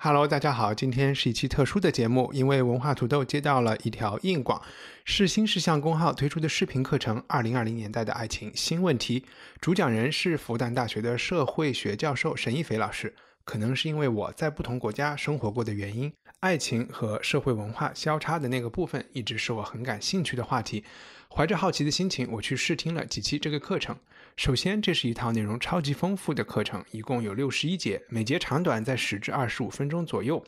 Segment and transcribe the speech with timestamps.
[0.00, 4.62] Hello，大家好，今天是一期特殊的节目，因为文化土豆接到了一条硬广，
[5.04, 9.20] 是新事项公号推出的视频课程《二零二零年代的爱情新问题》，
[9.60, 13.12] 主讲人是复旦大学的社会学教授沈一斐老师。
[13.44, 20.84] 可能是因为我在不同国家生活过的原因，爱情和社会文化交叉的那个部分一直是我很感兴趣的话题。
[21.28, 23.96] 怀着好奇的心情，我去试听了几期这个课程。
[24.38, 30.40] 首先，这是一套内容超级丰富的课程，一共有六十一节，每节长短在十至二十五分钟左右。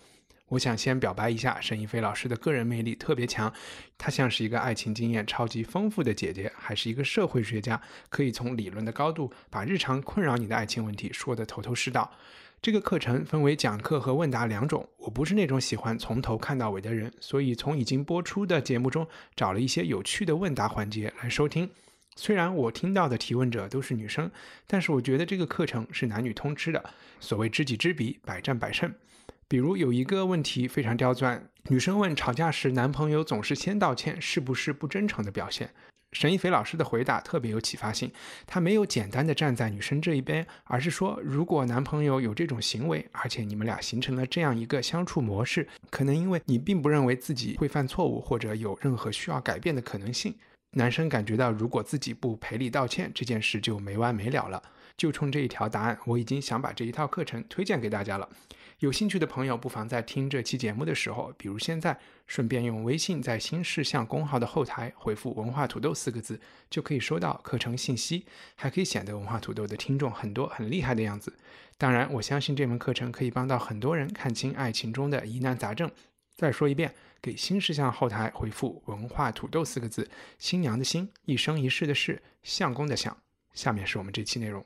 [0.46, 3.52] 我想先表白一下，沈一飞老师的个人魅力特别强，
[3.98, 12.08] 她像是一个爱情经验超级丰富的姐姐，还是一个社会学家，可以从理论的高度把日常困扰你的爱情问题说得头头是道。
[12.62, 14.88] 这个课程分为讲课和问答两种。
[14.98, 19.04] 我不是那种喜欢从头看到尾的人，所以从已经播出的节目中
[19.34, 21.68] 找了一些有趣的问答环节来收听。
[22.20, 24.30] 虽然我听到的提问者都是女生，
[24.66, 26.84] 但是我觉得这个课程是男女通吃的。
[27.18, 28.92] 所谓知己知彼，百战百胜。
[29.48, 35.70] 比如有一个问题非常刁钻，女生问吵架时男朋友总是先道歉，是不是不真诚的表现？
[36.12, 38.12] 沈一斐老师的回答特别有启发性，
[38.46, 50.34] 他没有简单的站在女生这一边，而是说，如果男朋友有这种行为，而且你们俩形成了这样一个相处模式，可能因为你并不认为自己会犯错误，或者有任何需要改变的可能性。
[50.72, 54.62] 男生感觉到，如果自己不赔礼道歉，这件事就没完没了了。
[54.96, 58.28] 就冲这一条答案，我已经想把这一套课程推荐给大家了。
[58.80, 71.32] 有兴趣的朋友，不妨在听这期节目的时候，比如现在，顺便用微信在新事项公号的后台回复“文化土豆”四个字，就可以收到课程信息，还可以显得文化土豆的听众很多很厉害的样子。
[71.76, 75.90] 当然，我相信这门课程可以帮到很多人看清爱情中的疑难杂症。
[76.40, 76.94] 再说一遍。
[77.20, 80.08] 给新事项后台回复“文化土豆”四个字，
[80.38, 83.14] 新娘的新，一生一世的世，相公的相。
[83.52, 84.64] 下面是我们这期内容。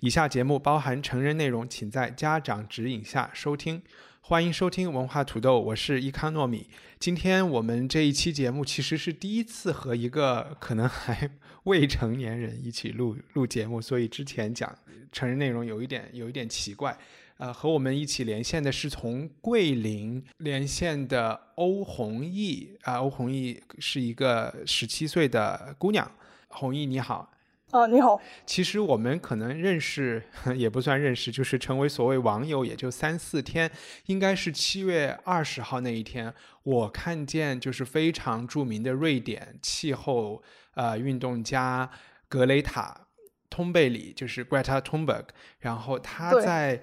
[0.00, 3.82] 以下节目包含成人内容，请在家长指引下收听。
[4.22, 6.70] 欢迎收听文化土豆，我是伊康糯米。
[6.98, 11.30] 今天我们这一期节目其实是第一次和一个可能还
[11.64, 14.74] 未成年人一起录录节目，所以之前讲
[15.12, 16.98] 成人内容有一点有一点奇怪。
[17.36, 26.08] 呃，和我们一起连线的是从桂林连线的欧红毅啊，欧红毅是一个十七岁的姑娘。
[26.46, 27.32] 红毅你好，
[27.72, 28.20] 啊你好。
[28.46, 30.22] 其实我们可能认识
[30.54, 33.68] 也不算认识，就是成为所谓网友也就三四天，
[34.06, 40.40] 应该是七月二十号那一天，我看见就是非常著名的瑞典气候
[40.74, 41.90] 呃运动家
[42.28, 43.08] 格雷塔
[43.50, 45.24] 通贝里，就是 Greta Thunberg，
[45.58, 46.80] 然后他在。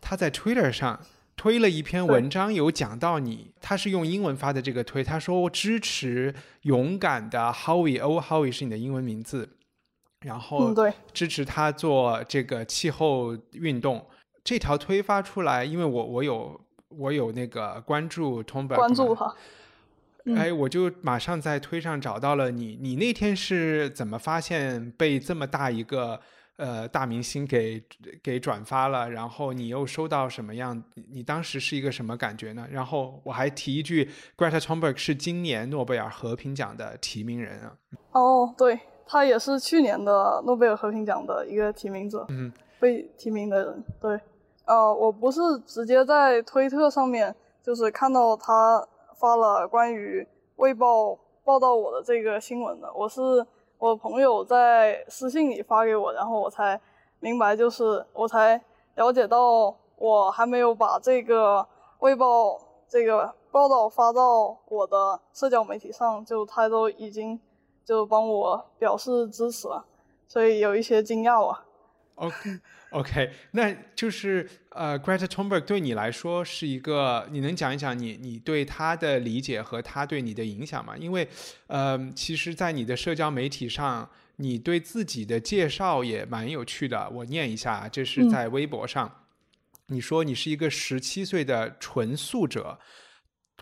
[0.00, 1.00] 他在 Twitter 上
[1.36, 9.56] 推了一篇文章，有讲到你，他是用英文发的这个推，他说支持勇敢的 Howie，O，Howie 是你的英文名字，
[10.20, 10.74] 然后
[11.14, 14.06] 支持他做这个气候运动。
[14.44, 19.34] 这条推发出来，因为我我有我有那个关注 t o m b 关注他，
[20.36, 22.76] 哎，我就马上在推上找到了你。
[22.80, 26.20] 你那天是怎么发现被这么大一个？
[26.60, 27.82] 呃，大明星给
[28.22, 30.84] 给转发了，然后你又收到什么样？
[31.10, 32.68] 你当时是一个什么感觉呢？
[32.70, 34.06] 然后我还提一句
[34.36, 37.74] ，Greta Thunberg 是今年诺贝尔和平奖的提名人啊。
[38.12, 43.82] 哦，对，他也是去年的诺贝尔和平奖的一个提名者，嗯，被提名的人。
[43.98, 44.20] 对，
[44.66, 48.86] 呃，我不是直接在推特上面就是看到他
[49.18, 50.20] 发了关于
[50.56, 53.22] 《卫报》报道我的这个新闻的，我是。
[53.80, 56.78] 我朋友在私信里发给我，然后我才
[57.18, 58.60] 明白，就是我才
[58.96, 61.66] 了解到，我还没有把这个
[62.00, 67.40] 卫报这个报道发到我的社交媒体上，就他都已经
[67.82, 69.82] 就帮我表示支持了，
[70.28, 71.64] 所以有一些惊讶啊。
[72.20, 80.94] OK，OK，那就是呃，Greta Thunberg 对你来说是一个，你能讲一讲你你对他的理解和他对你的影响吗？
[80.98, 81.26] 因为，
[81.68, 84.06] 呃，其实，在你的社交媒体上，
[84.36, 87.08] 你对自己的介绍也蛮有趣的。
[87.08, 89.24] 我念一下，这是在微博上，
[89.86, 92.78] 你说你是一个十七岁的纯素者，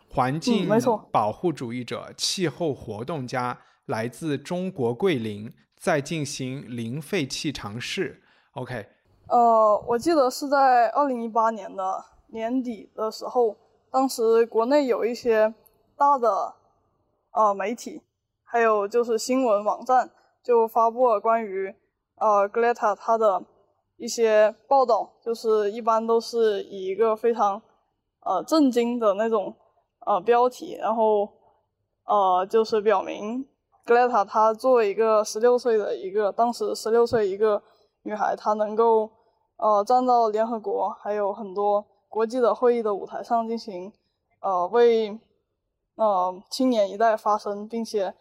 [0.09, 0.69] 环境
[1.13, 8.25] 保护主义者，气候活动家，来自中国桂林，在进行零废弃尝试。
[8.59, 8.85] OK，
[9.29, 13.55] 呃，我记得是在二零一八年的年底的时候，
[13.89, 15.55] 当时国内有一些
[15.97, 16.53] 大的
[17.31, 18.03] 呃媒体，
[18.43, 20.11] 还有就是新闻网站，
[20.43, 21.73] 就发布了关于
[22.17, 23.41] 呃 Greta 他的
[23.97, 27.63] 一些报道，就是一般都是以一个非常
[28.25, 29.55] 呃震惊的那种
[30.05, 31.29] 呃标题，然后
[32.07, 33.47] 呃就是表明
[33.87, 37.63] Greta 她作为一个十六岁的一个当时十六岁一个
[38.09, 39.11] 女孩，她能够。
[39.61, 43.93] 呃，站到联合国还有很多国际的会议的舞台上进行，
[44.39, 45.19] 呃，为
[45.97, 48.15] 呃青年一代发声，并且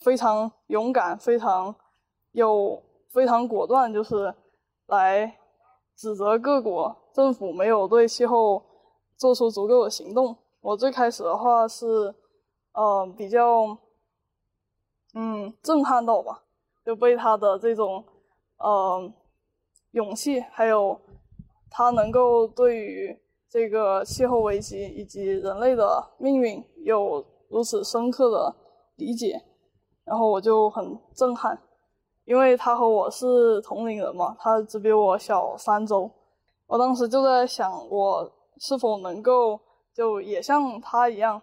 [0.00, 1.72] 非常勇敢、非常
[2.32, 2.82] 有、
[3.12, 4.34] 非常果断，就是
[4.86, 5.38] 来
[5.94, 8.60] 指责各国政府没有对气候
[9.16, 10.36] 做出足够的行动。
[10.62, 12.12] 我最开始的话是，
[12.72, 13.78] 呃，比较
[15.14, 16.42] 嗯震撼到吧，
[16.84, 18.04] 就被他的这种
[18.64, 19.12] 呃。
[19.96, 21.00] 勇气，还有
[21.70, 23.16] 他能够对于
[23.48, 28.56] 这个气候危机以及人类的命运有如此深刻的
[28.96, 29.40] 理解，
[30.04, 31.56] 然后我就很震撼，
[32.24, 36.10] 因为他和我是同龄人嘛，他只比我小三周，
[36.66, 38.28] 我当时就在想，我
[38.58, 39.60] 是否能够
[39.94, 41.40] 就也像他一样，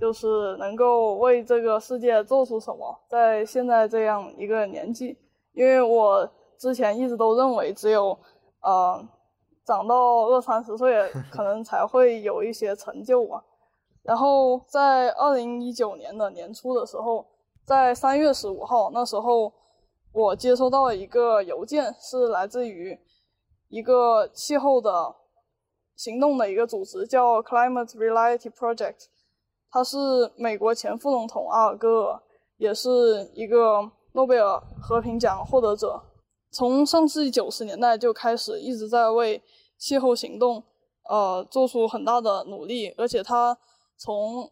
[0.00, 5.16] 就是能够为这个世界做出什么，在现在这样一个年纪，
[5.52, 6.28] 因为我。
[6.62, 8.16] 之前一直都认为只有，
[8.60, 9.04] 呃，
[9.66, 13.42] 长到二三十岁 可能才会有一些成就吧。
[14.04, 17.26] 然后在二零一九年的年初的时候，
[17.64, 19.52] 在三月十五号那时候，
[20.12, 22.96] 我接收到了一个邮件，是来自于
[23.68, 25.12] 一个气候的
[25.96, 29.06] 行动的一个组织，叫 Climate Reality Project。
[29.68, 29.98] 他是
[30.36, 32.22] 美国前副总统阿尔戈尔，
[32.56, 36.00] 也是一个诺贝尔和平奖获得者。
[36.52, 39.42] 从上世纪九十年代就开始一直在为
[39.78, 40.62] 气候行动，
[41.08, 42.90] 呃，做出很大的努力。
[42.98, 43.56] 而且他
[43.96, 44.50] 从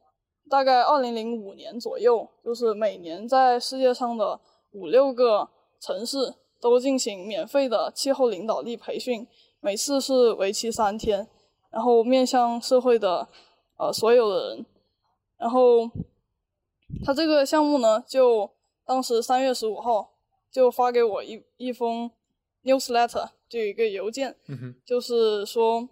[0.49, 4.41] 大概二零零五年左右，就是每年在世界上的
[4.73, 9.26] 五六个城市都进行免费的气候领导力培训，
[9.61, 11.29] 每次是为期三天，
[11.70, 13.29] 然后面向社会的
[13.76, 14.67] 呃所有的人。
[15.37, 15.91] 然后
[17.05, 18.50] 他这个项目呢，就
[18.87, 20.10] 当时三月十五号。
[20.50, 22.11] 就发给我一一封
[22.64, 24.37] newsletter，就一个邮件，
[24.85, 25.88] 就是说，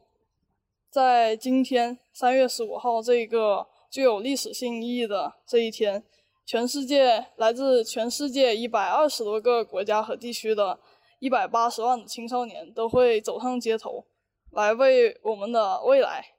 [0.90, 6.02] 在今天三月十五号这个具有历史性意义的这一天，
[6.44, 10.80] 全世界来自全世界一百二十多个国家和地区的
[11.20, 14.04] 一百八十万的青少年都会走上街头，
[14.50, 16.34] 来为我们的未来，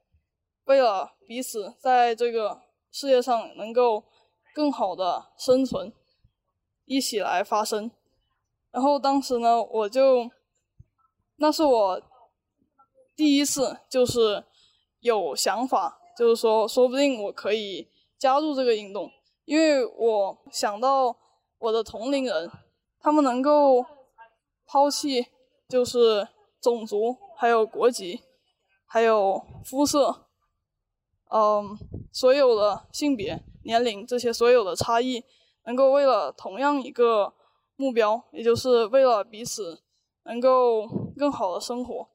[0.66, 2.62] 为了彼此在这个
[2.92, 4.04] 世界上能够
[4.54, 5.94] 更好的生存，
[6.86, 7.90] 一起来发声。
[8.72, 10.30] 然后当时呢，我就，
[11.38, 12.02] 那是我
[13.16, 14.46] 第一次，就是
[15.00, 17.90] 有想法，就是说，说不定我可以
[18.20, 19.12] 加入这个运动，
[19.46, 21.18] 因为我想到
[21.58, 22.52] 我的同龄人，
[23.00, 23.84] 他们能够
[24.68, 25.26] 抛弃
[25.68, 26.28] 就是
[26.62, 28.22] 种族，还有国籍，
[28.86, 30.28] 还有肤色，
[31.32, 31.76] 嗯，
[32.14, 35.24] 所有的性别、年龄这些所有的差异，
[35.66, 37.34] 能够为了同样一个。
[37.80, 39.82] 目标，也就是为了彼此
[40.24, 40.86] 能够
[41.16, 42.10] 更好的生活，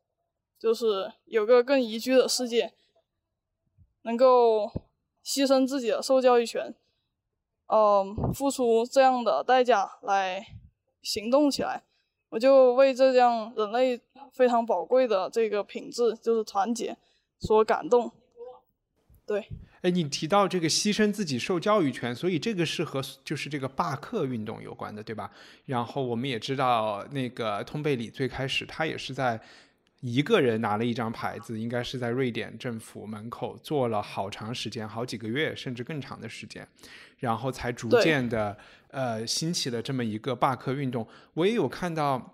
[0.59, 2.75] 就是有个更宜居的世界，
[4.03, 4.71] 能够
[5.25, 6.75] 牺牲自己的受教育权，
[7.69, 10.47] 嗯，付出这样的代价来
[11.01, 11.83] 行动起来，
[12.29, 13.99] 我就为这样人类
[14.33, 16.95] 非常宝贵的这个品质，就是团结，
[17.39, 18.13] 所感动。
[19.27, 19.49] 对。
[19.83, 25.31] 哎，你提到这个牺牲自己受教育权，所以这个是和就是这个罢课运动有关的，对吧？
[25.67, 29.39] 然后我们也知道，那个通贝里最开始他也是在
[30.01, 36.67] 一个人拿了一张牌子，应该是在瑞典政府门口坐了好长时间，好几个月甚至更长的时间，
[37.19, 38.57] 然后才逐渐的
[38.89, 41.07] 呃兴起了这么一个罢课运动。
[41.35, 42.31] 我也有看到。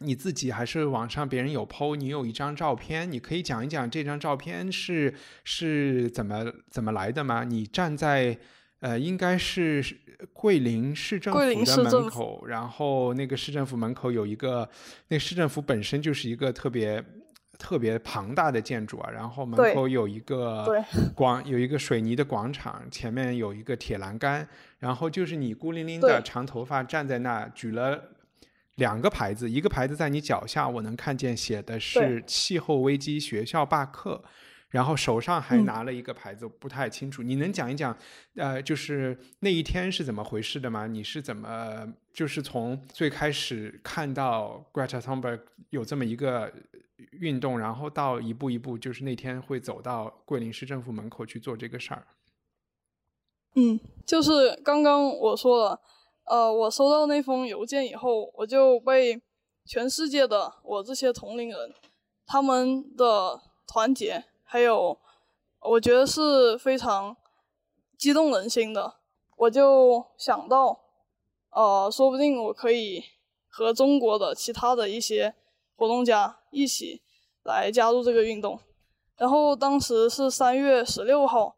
[0.00, 5.12] 你自己还是网上别人有 PO，你有一张照片，你可以讲一讲这张照片是
[5.42, 7.42] 是怎么怎么来的吗？
[7.42, 8.38] 你站在
[8.78, 9.84] 呃，应该是
[10.32, 14.68] 桂林市政府的门口，然后那个市政府门口有一个，
[15.08, 17.04] 那市政府本身就是一个特别
[17.58, 20.80] 特别庞大的建筑啊，然后门口有一个
[21.12, 24.46] 广有一个水泥的广场，前面有一个铁栏杆，
[24.78, 28.00] 然后就是你孤零零的长头发站在那举了。
[28.78, 34.22] 两个牌子，一个牌子在你脚下，我能看见写的是气候危机学校罢课，
[34.70, 37.22] 然后手上还拿了一个牌子，不太清楚。
[37.22, 37.96] 你能讲一讲，
[38.36, 40.86] 呃，就是那一天是怎么回事的吗？
[40.86, 46.52] 你是怎么，就是从最开始看到 Greta Thunberg 有这么一个
[47.12, 52.06] 运动，然后到一步一步，就是那天会走到桂林市政府门口去做这个事儿。
[53.54, 55.80] 嗯，就是刚刚我说了，
[56.28, 59.20] 呃，我收到那封邮件以后，我就被
[59.64, 61.74] 全世界的我这些同龄人
[62.26, 64.24] 他们的团结。
[64.44, 64.98] 还有，
[65.60, 67.16] 我觉得是非常
[67.96, 68.94] 激动人心的。
[69.36, 70.80] 我就想到，
[71.50, 73.02] 呃，说不定我可以
[73.48, 75.34] 和中国的其他的一些
[75.76, 77.02] 活动家一起
[77.44, 78.58] 来加入这个运动。
[79.16, 81.56] 然后当时是三月十六号，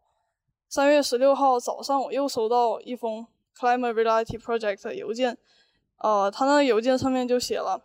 [0.68, 3.26] 三月十六号早上，我又收到一封
[3.60, 5.36] Climate Reality Project 的邮件。
[5.98, 7.82] 呃，他那个邮件上面就写了，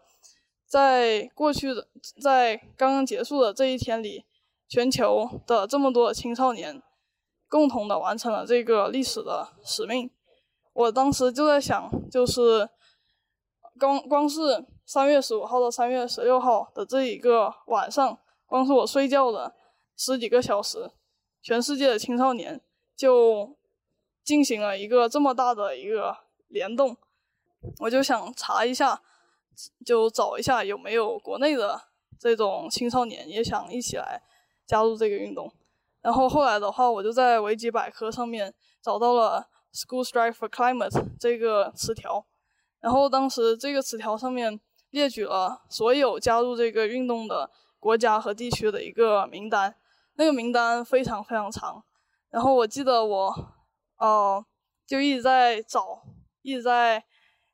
[0.65, 1.87] 在过去的，
[2.21, 4.23] 在刚刚结束的这一天里。
[4.67, 6.81] 全球的这么多青少年，
[7.47, 10.09] 共同的完成了这个历史的使命。
[10.73, 12.67] 我当时就在想，就是
[13.79, 18.17] 光光是三月十五号到三月十六号的这一个晚上，
[18.47, 19.53] 光是我睡觉的
[19.95, 20.89] 十几个小时，
[21.43, 22.59] 全世界的青少年
[22.97, 23.55] 就
[24.25, 26.17] 进行了一个这么大的一个
[26.49, 26.97] 联动。
[27.79, 29.01] 我就想查一下，
[29.85, 31.81] 就找一下有没有国内的
[32.19, 34.21] 这种青少年也想一起来。
[34.67, 35.53] 加入这个运动，
[36.01, 38.51] 然后后来的话，我就在维基百科上面
[38.81, 42.25] 找到了 “School Strike for Climate” 这个词条，
[42.79, 49.75] 然后当时这个词条上面列举了所有加入这个运动的国家和地区的一个名单，
[50.15, 51.83] 那个名单非常非常长，
[52.31, 53.53] 然后我记得我，
[53.97, 54.45] 呃，
[54.85, 56.03] 就一直在找，
[56.41, 57.03] 一直在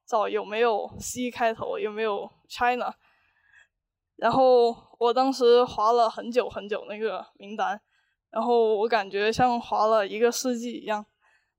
[0.05, 2.93] 找有没有 C 开头，有没有 China。
[4.15, 7.81] 然后我当时划了很久很久那个名单，
[8.29, 11.03] 然后我感觉像划了一个世纪一样，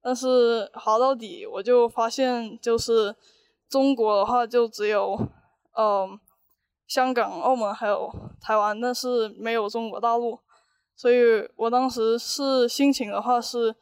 [0.01, 3.17] 但是划到底我就发现，就是
[3.69, 5.19] 中国的话就只有，
[5.77, 6.21] 嗯，
[6.87, 8.09] 香港、澳门还有
[8.41, 10.39] 台湾，但是没有中国大陆，
[10.95, 13.75] 所以我当时是心情的话是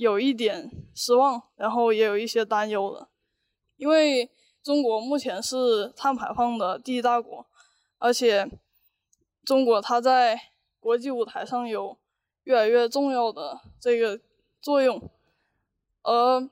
[0.00, 3.06] 有一点失望，然后也有一些担忧的，
[3.76, 4.30] 因为
[4.62, 7.46] 中国目前是碳排放的第一大国。
[7.98, 8.50] 而且，
[9.44, 10.40] 中国它在
[10.80, 11.98] 国际舞台上有
[12.44, 14.18] 越来越重要的这个
[14.62, 14.98] 作用，
[16.02, 16.48] 而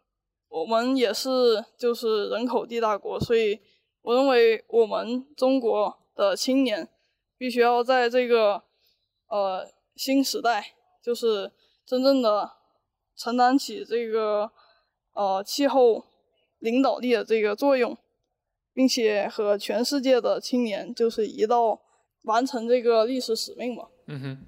[0.50, 3.58] 我们也是就是人口第一大国，所以
[4.02, 6.86] 我认为我们中国的青年
[7.38, 8.62] 必须要在这个
[9.28, 11.50] 呃新时代，就是
[11.86, 12.57] 真正的
[13.18, 14.50] 承担起这个
[15.12, 16.04] 呃气候
[16.60, 17.94] 领导力的这个作用。
[18.74, 21.80] 并且和全世界的青年就是一道
[22.22, 23.88] 完成这个历史使命嘛。
[24.06, 24.38] 嗯哼。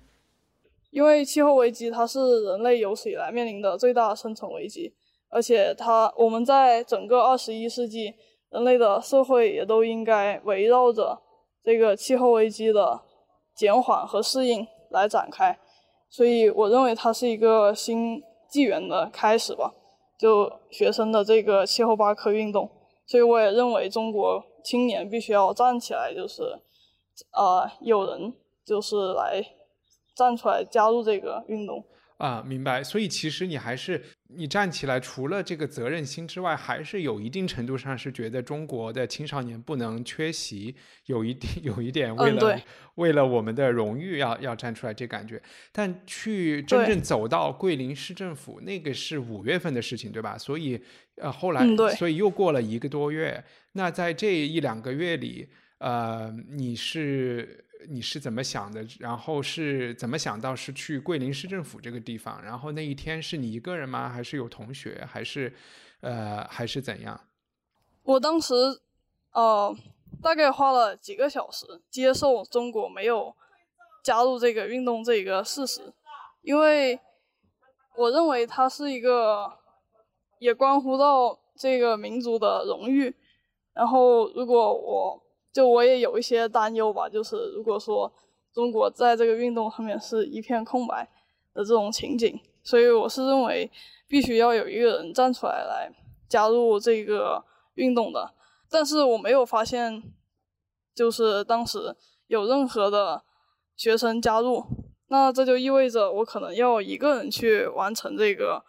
[0.92, 4.94] 因为气候危机它是人类有史以来面临的最大生存危机，
[5.30, 8.14] 而且它我们在整个二十一世纪，
[8.50, 11.20] 人类的社会也都应该围绕着
[11.64, 13.00] 这个气候危机的
[13.56, 15.58] 减缓和适应来展开。
[16.08, 19.72] 所以我认为它是一个新纪元的开始吧。
[20.18, 22.70] 就学生的这个七后八科运动。
[23.06, 26.42] 所以我也认为中国青年必须要站起来，就是，
[27.32, 28.32] 呃，有人
[28.64, 29.44] 就是来
[30.14, 31.82] 站出来加入这个运动。
[32.20, 32.84] 啊，明白。
[32.84, 33.98] 所以其实你还是
[34.28, 42.60] 你站起来，除了这个责任心之外，还是有一定程度上是觉得中国的青少年不能缺席，有一定 有一点为了
[42.96, 45.40] 为了我们的荣誉要要站出来这感觉。
[45.72, 50.36] 但去真正走到桂林市政府，那个是五月份的事情，对吧？
[50.36, 50.78] 所以
[51.16, 51.64] 呃后来，
[51.96, 53.42] 所以又过了一个多月。
[53.72, 55.48] 那在这一两个月里，
[55.78, 57.64] 呃，你是。
[57.88, 58.86] 你是怎么想的？
[58.98, 62.42] 然后是怎么想到是去桂林市政府这个地方？
[62.42, 64.08] 然后那一天是你一个人吗？
[64.08, 65.06] 还是有同学？
[65.10, 65.52] 还是，
[66.00, 67.20] 呃，还是怎样？
[68.02, 68.54] 我当时，
[69.32, 69.74] 呃，
[70.22, 73.34] 大概花了几个小时接受中国没有
[74.02, 75.92] 加入这个运动这一个事实，
[76.42, 77.00] 因为
[77.96, 79.58] 我认为它是一个
[80.38, 83.14] 也关乎到这个民族的荣誉。
[83.72, 85.22] 然后如果我。
[85.52, 88.12] 就我也有一些担忧吧，就是如果说
[88.52, 91.08] 中国在这个运动上面是一片空白
[91.52, 93.70] 的这种情景，所以我是认为
[94.06, 95.92] 必须要有一个人站出来来
[96.28, 98.32] 加入这个运动的。
[98.68, 100.02] 但是我没有发现，
[100.94, 101.96] 就是当时
[102.28, 103.22] 有任何的
[103.76, 104.64] 学生加入，
[105.08, 108.64] 那这就意味着我可能要一个人去完成这个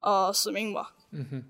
[0.00, 0.94] 呃使命吧。
[1.10, 1.44] 嗯哼，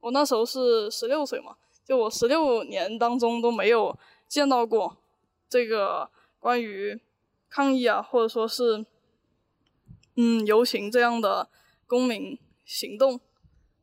[0.00, 1.56] 我那时候是十六岁嘛。
[1.88, 4.98] 就我十六年当中都没有见到过
[5.48, 7.00] 这个关于
[7.48, 8.84] 抗议啊，或者说是
[10.14, 11.48] 嗯游行这样的
[11.86, 13.18] 公民行动，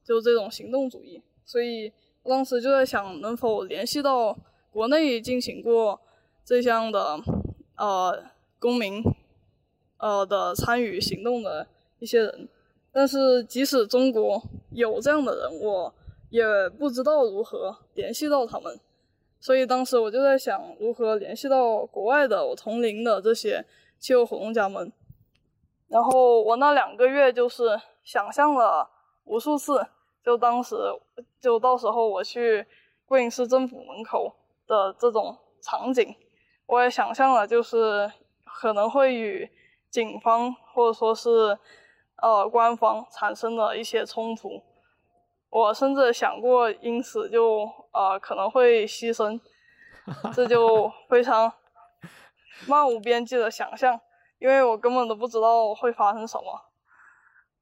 [0.03, 1.23] 就这种行动主义。
[1.43, 4.37] 所以我当时就在想，能否联系到
[4.69, 5.99] 国内进行过
[6.45, 7.19] 这项的
[7.75, 8.23] 呃
[8.59, 9.01] 公民
[9.97, 12.47] 呃的参与行动的一些人。
[12.91, 15.91] 但是即使中国有这样的人，我
[16.35, 16.43] 也
[16.77, 18.77] 不知道如何联系到他们。
[19.39, 23.65] 所以当时我就在想，如何联系到国外的我同龄的这些
[23.99, 24.91] 气候活动家们。
[25.87, 28.89] 然后我那两个月就是想象了
[29.23, 29.85] 无数次，
[30.23, 30.75] 就当时
[31.39, 32.65] 就到时候我去
[33.05, 34.35] 桂林市政府门口
[34.67, 36.13] 的这种场景，
[36.65, 38.11] 我也想象了，就是
[38.59, 39.49] 可能会与
[39.89, 41.57] 警方或者说是
[42.21, 44.61] 呃官方产生了一些冲突。
[45.57, 47.61] 我甚至想过，因此就
[47.93, 49.39] 呃可能会牺牲，
[50.33, 51.49] 这就 非常
[52.67, 53.97] 漫无边际的想象，
[54.37, 56.61] 因为我根本都不知道会发生什么。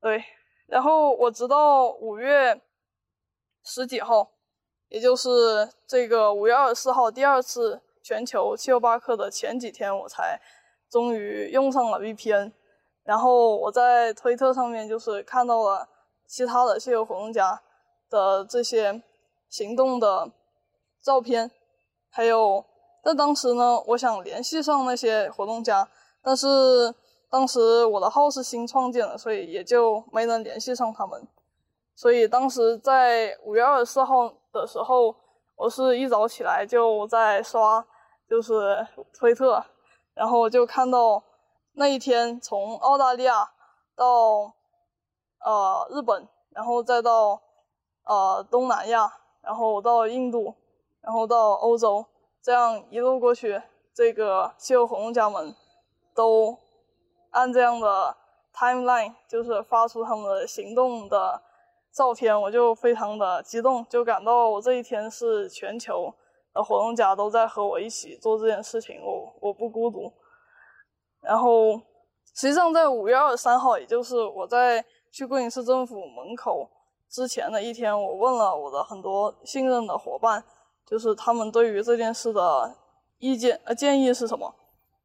[0.01, 0.25] 对，
[0.65, 2.59] 然后我直到五月
[3.63, 4.31] 十几号，
[4.89, 10.41] 也就是这个五月二十四号第二次全球气候罢课的前几天，我才
[10.89, 12.53] 终于用上了 VPN。
[13.03, 15.87] 然后我在推特上面就是看到了
[16.25, 17.61] 其他的气候活动家。
[18.13, 19.01] 的这些
[19.49, 20.31] 行动的
[21.01, 21.49] 照片，
[22.11, 22.63] 还有
[23.03, 25.89] 在当时呢，我想联系上那些活动家，
[26.21, 26.93] 但是
[27.31, 31.27] 当时我的号是新创建的，所以也就没能联系上他们。
[31.95, 35.15] 所以当时在五月二十四号的时候，
[35.55, 37.83] 我是一早起来就在刷，
[38.29, 38.85] 就是
[39.17, 39.65] 推特，
[40.13, 41.23] 然后就看到
[41.73, 43.49] 那一天从澳大利亚
[43.95, 44.53] 到
[45.43, 47.41] 呃日本，然后再到。
[48.05, 50.53] 呃，东南亚，然后到印度，
[51.01, 52.05] 然后到欧洲，
[52.41, 53.61] 这样一路过去，
[53.93, 55.55] 这个气候活动家们
[56.13, 56.57] 都
[57.29, 58.15] 按这样的
[58.53, 61.41] timeline，就是发出他们的行动的
[61.93, 66.13] 照片，我就非常的激动，就感到我这一天是全球
[66.53, 70.11] 的活动家都在和我一起做这件事情，我我不孤独。
[71.21, 71.75] 然后，
[72.35, 76.69] 实际上在五月二十三号，也就是我在去桂林市政府门口。
[77.13, 80.43] 之前的一天，我问了我的很多信任的伙伴，
[80.83, 82.75] 就是他们对于这件事的
[83.19, 84.51] 意见呃建议是什么，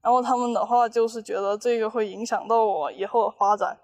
[0.01, 3.79] 然后他们的话就是觉得这个会影响到我以后的发展，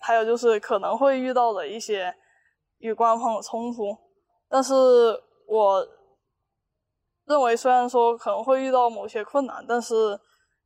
[0.00, 2.14] 还有就是可能会遇到的一些
[2.76, 3.96] 与官方的冲突，
[4.50, 4.74] 但是
[5.48, 5.88] 我
[7.24, 10.20] 认为虽然说可能会遇到某些困难，但是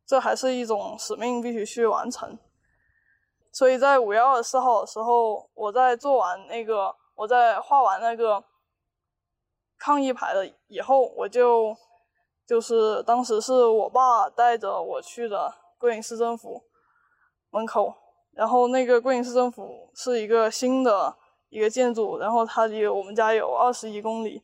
[0.05, 2.37] 这还是一种使命，必须去完成。
[3.57, 8.45] 所以在五月二十四号的时候，我在做完那个，我在画完那个
[9.79, 11.75] 抗议牌的以后，我就
[12.47, 16.65] 就是当时是我爸带着我去的桂林市政府
[17.49, 17.95] 门口，
[18.33, 21.17] 然后那个桂林市政府是一个新的
[21.49, 24.43] 一个建筑，然后它离我们家有二十一公里，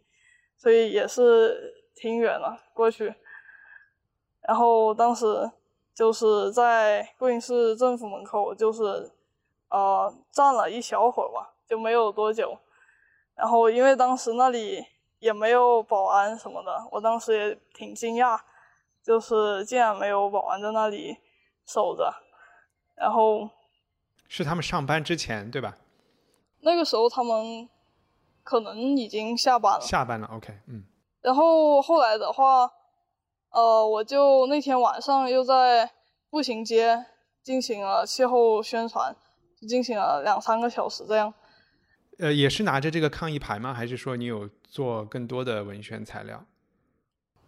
[0.57, 3.15] 所以也是挺远了过去，
[4.41, 5.51] 然后当时。
[5.95, 9.13] 就是在桂林市政府门口，就是
[9.69, 12.59] 呃站了一小会儿吧，就没有多久。
[13.35, 14.83] 然后因为当时那里
[15.19, 18.41] 也没有保安什么的，我当时也挺惊讶，
[19.03, 21.17] 就是竟然没有保安在那里
[21.67, 22.11] 守着。
[22.95, 23.49] 然后
[24.29, 25.77] 是他们上班之前对吧？
[26.61, 27.69] 那个时候他们
[28.43, 29.81] 可能已经下班了。
[29.81, 30.85] 下班了，OK，嗯。
[31.21, 32.73] 然后后来的话。
[33.53, 35.91] 呃，我就那天晚上又在
[36.31, 37.05] 步行街
[37.43, 39.15] 进行了气候宣传，
[39.69, 41.33] 进行了两三个小时这样。
[42.19, 43.75] 呃，也是拿着这个抗议牌吗？
[43.75, 46.43] 还是说你有做更多的文宣材料？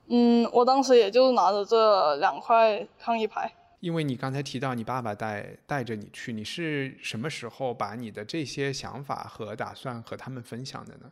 [0.08, 3.50] 嗯，我当时也就拿着这两块抗议牌。
[3.80, 11.10] 因为你刚才提到你爸爸带带着你去，你是什么时候把你的这些想法和打算和他们分享的呢？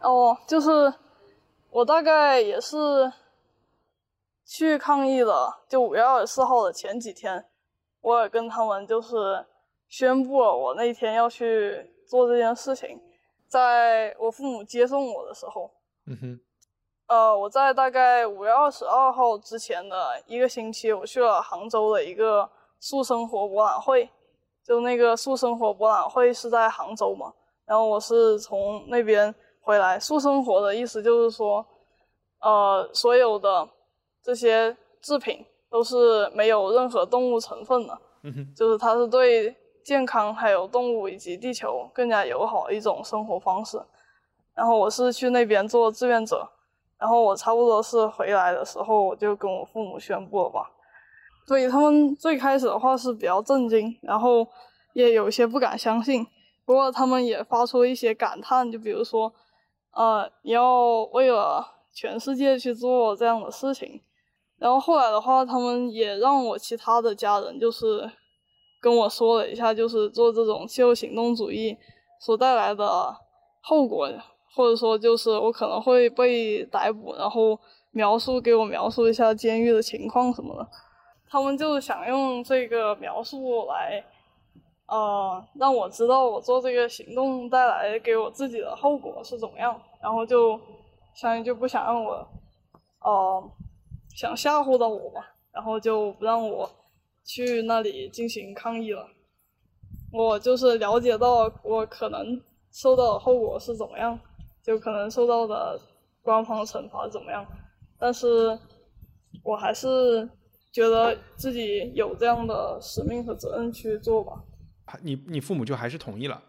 [0.00, 0.92] 哦，就是
[1.70, 3.12] 我大概也是。
[4.46, 7.44] 去抗议了，就五月二十四号的前几天，
[8.02, 9.44] 我也跟他们就是
[9.88, 13.00] 宣布了我那天要去做这件事情。
[13.48, 15.70] 在我父母接送我的时候，
[16.06, 16.40] 嗯哼，
[17.06, 24.10] 呃，我在大概五月二十二号之前的一个星期，我去了杭州的一个素生活博览会。
[24.62, 27.32] 就那个素生活博览会是在杭州嘛，
[27.64, 29.98] 然后我是从那边回来。
[30.00, 31.64] 素生活的意思就是说，
[32.40, 33.68] 呃，所有的。
[34.24, 37.98] 这些制品都是没有任何动物成分的，
[38.56, 43.78] 就是它是对健康还有动物以及地球更加友好的一种生活方式。
[44.54, 46.48] 然后我是去那边做志愿者，
[46.96, 50.70] 然后我差不多是回来的时候，我就跟我父母宣布了吧。
[51.46, 54.46] 所以他们最开始的话是比较震惊，然后
[54.94, 56.26] 也有些不敢相信。
[56.64, 59.30] 不过他们也发出一些感叹，就比如说，
[59.90, 64.00] 呃，你要为了全世界去做这样的事情。
[64.58, 68.10] 然后后来的话，他们也让我其他的家人就是
[68.80, 71.76] 跟我说了一下，就是做这种气候行动主义
[72.20, 73.14] 所带来的
[73.60, 74.08] 后果，
[74.54, 77.58] 或者说就是我可能会被逮捕，然后
[77.92, 80.68] 描述给我描述一下监狱的情况什么的。
[81.28, 84.04] 他们就想用这个描述来。
[84.86, 90.60] 呃，让我知道我做这个行动带来给我自己的后果是怎么样，然后就
[91.14, 92.28] 相当于就不想让我，
[93.00, 93.42] 呃，
[94.14, 96.70] 想吓唬到我吧，然后就不让我
[97.24, 99.08] 去那里进行抗议了。
[100.12, 104.18] 我就是了解到我可能受到的后果是怎么样，
[104.62, 105.80] 就可能受到的
[106.22, 107.44] 官方惩罚怎么样，
[107.98, 108.56] 但是
[109.42, 110.28] 我还是
[110.72, 114.40] 觉得自己有这样的使命和责任去做吧。
[115.02, 116.40] 你你父母就还是同意了？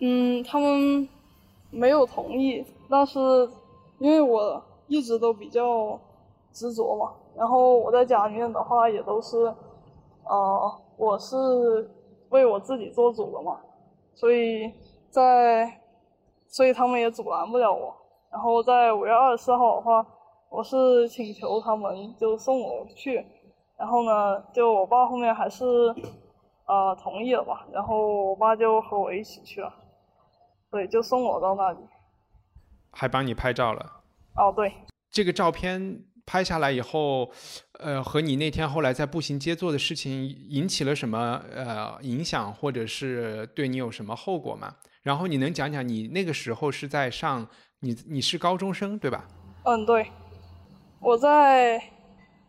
[0.00, 1.08] 嗯，他们
[1.70, 3.20] 没有同意，但是
[4.00, 6.00] 因为我一直都比较
[6.52, 9.36] 执着嘛，然后我在家里面的话也都是，
[10.24, 11.36] 呃，我是
[12.30, 13.60] 为我自己做主的嘛，
[14.14, 14.72] 所以
[15.10, 15.80] 在，
[16.46, 17.94] 所以他们也阻拦不了我。
[18.30, 20.06] 然后在五月二十四号的话，
[20.48, 23.26] 我是请求他们就送我去，
[23.76, 25.66] 然后呢，就我爸后面还是。
[26.64, 27.66] 呃，同意了吧？
[27.72, 29.70] 然后我爸就和我一起去了，
[30.70, 31.78] 对，就送我到那里，
[32.92, 33.84] 还帮你拍照了。
[34.36, 34.72] 哦，对，
[35.10, 37.30] 这个照片拍下来以后，
[37.78, 44.74] 呃，和你那天后来在步行街做的事情引起了什么呃影响，或者是对你有什么后果吗？
[45.02, 47.48] 然后你能讲讲你那个时候是在上，
[47.80, 49.26] 你你是高中生对吧？
[49.64, 50.06] 嗯，对，
[51.00, 51.82] 我在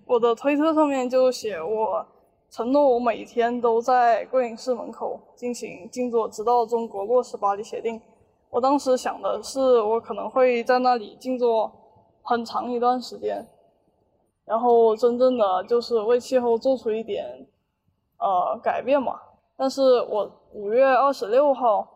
[0.06, 2.06] 我的推特上面就写我。
[2.52, 8.00] 承诺我每天都在贵林市门口进行静坐，直到中国落实巴黎协定。
[8.52, 11.72] 我当时想的是，我可能会在那里静坐
[12.22, 13.44] 很长一段时间，
[14.46, 17.48] 然后真正的就是为气候做出一点
[18.18, 19.20] 呃改变嘛。
[19.56, 21.88] 但是我五月二十六号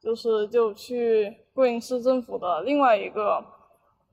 [0.00, 3.44] 就是就去贵林市政府的另外一个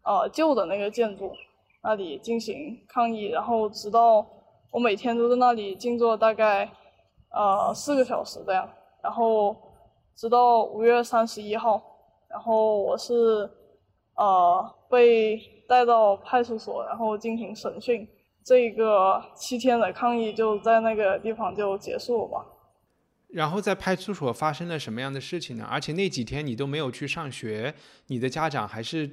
[0.03, 1.31] 呃旧的那个建筑
[1.81, 4.25] 那里进行抗议，然后直到。
[4.73, 6.67] 我每天都在那里静坐，大概
[7.29, 8.67] 呃四个小时这样，
[9.03, 9.55] 然后
[10.15, 11.79] 直到五月三十一号，
[12.27, 13.47] 然后我是
[14.15, 18.07] 呃被带到派出所，然后进行审讯。
[18.43, 22.45] 这个七天的抗议就在那个地方就结束了吧。
[23.29, 25.65] 然后在派出所发生了什么样的事情呢？
[25.69, 27.73] 而且那几天你都没有去上学，
[28.07, 29.09] 你的家长还是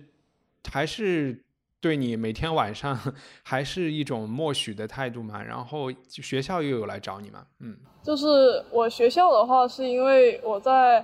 [0.70, 1.44] 还是。
[1.82, 2.94] 对你每天晚上
[3.42, 5.42] 还是一种默许的态度嘛？
[5.42, 7.46] 然后学校又有来找你嘛？
[7.60, 11.02] 嗯，就是我学校的话，是因为我在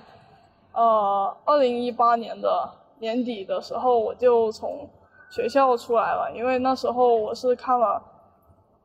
[0.73, 4.89] 呃二零一八年的年底的时候，我就从
[5.29, 8.01] 学校出来了，因为那时候我是看了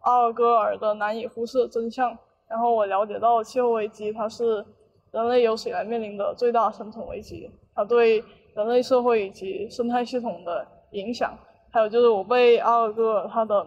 [0.00, 2.12] 阿尔戈尔的《难以忽视的真相》，
[2.48, 4.64] 然后我了解到气候危机它是
[5.10, 8.22] 人类有史以来面临的最大生存危机，它对
[8.54, 11.32] 人类社会以及生态系统的影响。
[11.70, 13.66] 还有就是我被阿尔戈尔他的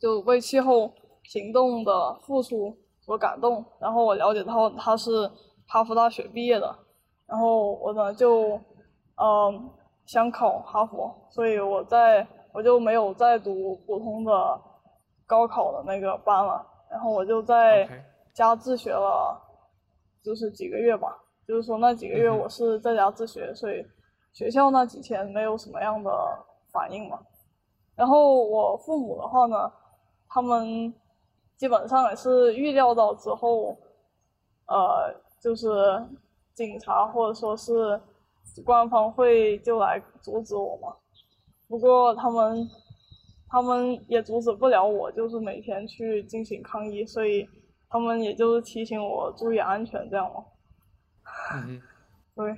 [0.00, 0.90] 就为气候
[1.22, 5.30] 行动的付出所感动，然后我了解到他是
[5.68, 6.74] 哈佛大学毕业的，
[7.26, 8.58] 然后我呢就
[9.20, 9.70] 嗯
[10.06, 14.60] 想考哈佛，所以我在我就没有再读普通的
[15.26, 17.88] 高考的那个班了，然后我就在
[18.32, 19.40] 家自学了，
[20.22, 23.84] 就是几个月吧，就是说那几个月我是在家自学，所以
[24.32, 26.10] 学校那几天没有什么样的。
[26.70, 27.18] 反应嘛，
[27.96, 29.72] 然后我父母的话呢，
[30.28, 30.92] 他们
[31.56, 33.74] 基本上也是预料到之后，
[34.66, 36.06] 呃，就是
[36.52, 37.98] 警察或者说是
[38.62, 40.94] 官方会就来阻止我嘛。
[41.68, 42.68] 不过他们
[43.48, 47.48] 他们也阻止不了我，就是每天去进行抗议，所以
[47.88, 50.44] 他们也就是提醒我注意安全这样嘛。
[51.54, 51.80] 嗯，
[52.36, 52.56] 对，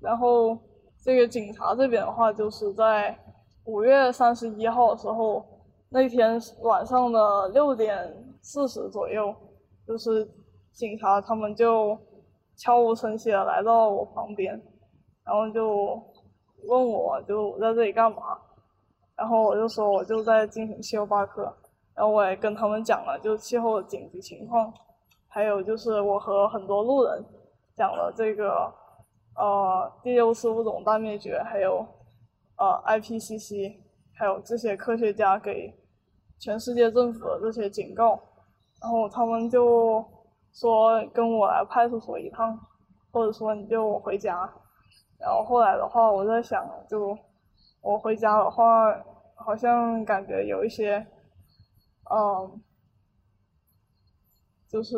[0.00, 0.58] 然后
[1.02, 3.18] 这个警察这边的话就是在。
[3.66, 5.44] 五月三十一号的时候，
[5.90, 9.32] 那天晚上的六点四十左右，
[9.86, 10.28] 就是
[10.72, 11.96] 警察他们就
[12.56, 14.60] 悄无声息的来到我旁边，
[15.30, 16.02] 然后就
[16.66, 18.36] 问我就在这里干嘛，
[19.14, 21.44] 然后我就说我就在进行气候罢课，
[21.94, 24.74] 然后我也跟他们讲了就气候的紧急情况，
[25.28, 27.24] 还有就是我和很多路人
[27.76, 28.68] 讲了这个
[29.36, 31.86] 呃第六次物种大灭绝，还有。
[32.56, 33.74] 呃，IPCC
[34.12, 35.72] 还有这些科学家给
[36.38, 38.20] 全世界政府的这些警告，
[38.82, 40.04] 然后他们就
[40.52, 42.58] 说跟我来派出所一趟，
[43.12, 44.52] 或者说你就回家。
[45.20, 47.16] 然后后来的话，我在想，就
[47.82, 48.90] 我回家的话，
[49.34, 51.06] 好像感觉有一些，
[52.10, 52.60] 嗯，
[54.66, 54.96] 就是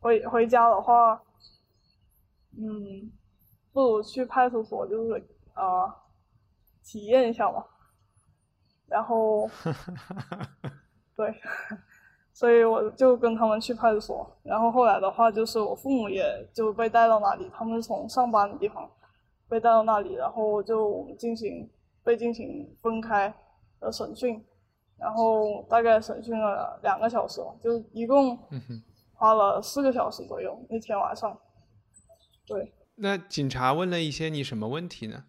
[0.00, 1.22] 回回家的话，
[2.58, 3.10] 嗯，
[3.72, 5.24] 不如去派出所，就是
[5.54, 5.94] 啊，
[6.82, 7.64] 体验一下嘛。
[8.88, 9.48] 然后，
[11.14, 11.32] 对。
[12.32, 18.88] 所以我就跟他们去派出所，然后后来的话就是我父母也就被带到那里，他们从上班的地方
[19.48, 21.68] 被带到那里，然后就进行
[22.02, 23.34] 被进行分开
[23.80, 24.42] 的审讯，
[24.96, 28.38] 然后大概审讯了两个小时，就一共
[29.12, 31.36] 花了四个小时左右那天晚上。
[32.46, 32.72] 对。
[32.96, 35.24] 那警察问了一些你什么问题呢？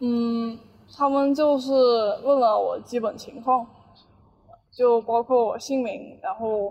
[0.00, 0.58] 嗯，
[0.94, 1.72] 他们就是
[2.22, 3.66] 问了我基本情况。
[4.76, 6.70] 就包括我姓名，然后，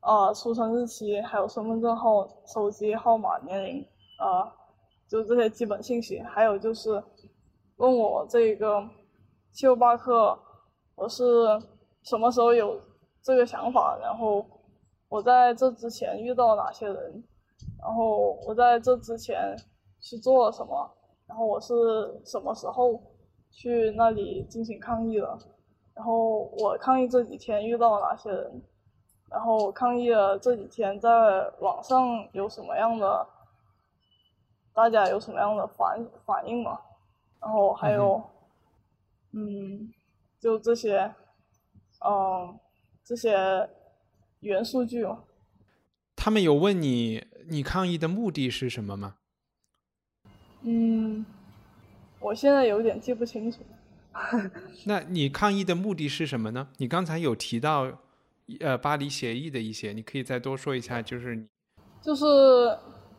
[0.00, 3.86] 呃，出生日期，还有身份证号、手机号码、年龄，
[4.18, 4.52] 呃，
[5.08, 6.18] 就这些基本信息。
[6.22, 7.00] 还有就是
[7.76, 8.84] 问我这个
[9.52, 10.36] 七六八课，
[10.96, 11.24] 我是
[12.02, 12.80] 什么时候有
[13.22, 13.96] 这个想法？
[14.02, 14.44] 然后
[15.08, 17.22] 我在这之前遇到哪些人？
[17.80, 19.56] 然后我在这之前
[20.00, 20.90] 是做了什么？
[21.28, 21.72] 然后我是
[22.24, 23.00] 什么时候
[23.52, 25.38] 去那里进行抗议了？
[25.94, 28.62] 然后我抗议这几天遇到了哪些人？
[29.30, 31.08] 然后抗议了这几天在
[31.60, 33.26] 网上有什么样的，
[34.74, 36.80] 大家有什么样的反反应嘛？
[37.40, 38.20] 然后还有，
[39.32, 39.92] 嗯，
[40.40, 41.14] 就这些，
[42.04, 42.58] 嗯，
[43.04, 43.70] 这些
[44.40, 45.22] 元数据嘛。
[46.16, 49.16] 他们有问你，你抗议的目的是什么吗？
[50.62, 51.24] 嗯，
[52.18, 53.60] 我现在有点记不清楚。
[54.86, 56.68] 那你抗议的目的是什么呢？
[56.78, 57.90] 你刚才有提到，
[58.58, 61.00] 呃，巴黎协议的一些，你可以再多说一下。
[61.00, 61.46] 就是你，
[62.02, 62.24] 就是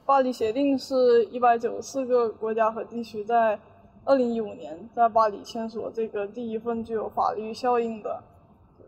[0.06, 3.58] 巴黎协定是一百九十四个国家和地区在
[4.04, 8.22] 二零一五年在巴黎签署这个第一份具有法律效应的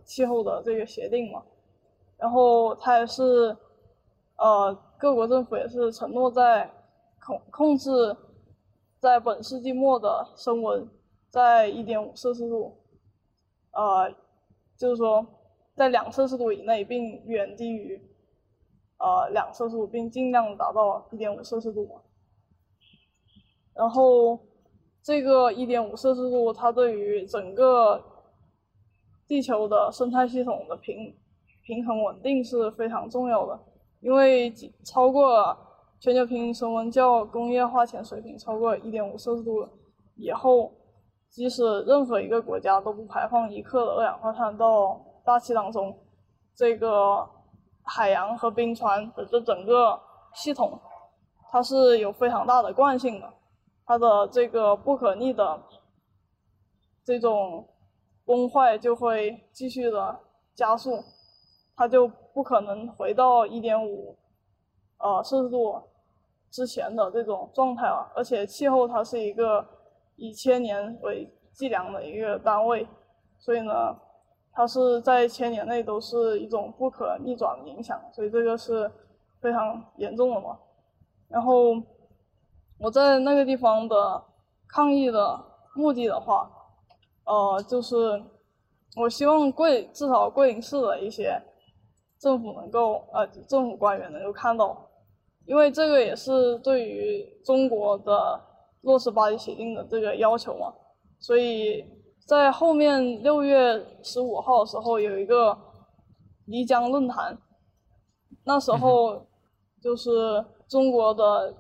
[0.04, 1.42] 气候的这个协定嘛。
[2.18, 3.56] 然后它也是，
[4.38, 6.70] 呃，各国政府也是承诺在
[7.20, 7.89] 控控制
[9.00, 10.86] 在本世纪末的升温。
[11.34, 12.78] 在一点五摄氏度，
[13.72, 14.08] 呃，
[14.78, 15.26] 就是说，
[15.74, 18.00] 在两摄氏度以内，并远低于，
[19.00, 21.89] 呃，两摄氏度，并尽量达到一点五摄氏度。
[23.74, 24.39] 然后，
[25.02, 28.00] 这个一点五摄氏度，它对于整个
[29.28, 31.15] 地球的生态系统的平
[31.63, 33.60] 平衡稳定是非常重要的，
[34.02, 34.54] 因为
[34.86, 35.58] 超过了
[36.00, 39.67] 全球平均升温较工业化前水平超过一点五摄氏度
[40.15, 40.72] 以后。
[41.34, 45.98] 即使任何一个国家都不排放一克的二氧化碳到大气当中，
[46.54, 47.28] 这个
[47.82, 50.00] 海洋和冰川的这整个
[50.36, 50.80] 系统，
[51.50, 53.34] 它是有非常大的惯性的，
[53.84, 55.60] 它的这个不可逆的
[57.04, 57.67] 这种
[58.26, 60.19] 崩坏就会继续的
[60.54, 61.04] 加速，
[61.76, 64.15] 它就不可能回到一点五
[65.00, 65.82] 呃摄氏度
[66.52, 69.67] 之前的这种状态了，而且气候它是一个。
[70.15, 72.88] 以千年为计量的一个单位，
[73.39, 73.95] 所以呢，
[74.52, 78.89] 它是在千年内都是一种不可逆转的影响，所以这个是
[79.41, 80.58] 非常严重的嘛。
[81.28, 81.73] 然后
[82.80, 84.23] 我在那个地方的
[84.67, 85.43] 抗议的
[85.76, 86.49] 目的的话，
[87.26, 88.23] 呃，就是
[88.95, 91.41] 我希望桂至少桂林市的一些
[92.19, 94.89] 政府能够呃政府官员能够看到，
[95.45, 98.41] 因为这个也是对于中国的。
[98.84, 100.74] 落实巴黎协定的这个要求嘛，
[101.19, 101.84] 所以
[102.28, 105.58] 在后面六月十五号的时候有一个
[106.48, 107.38] 漓江论坛，
[108.46, 109.26] 那时候
[109.82, 111.54] 就是中国的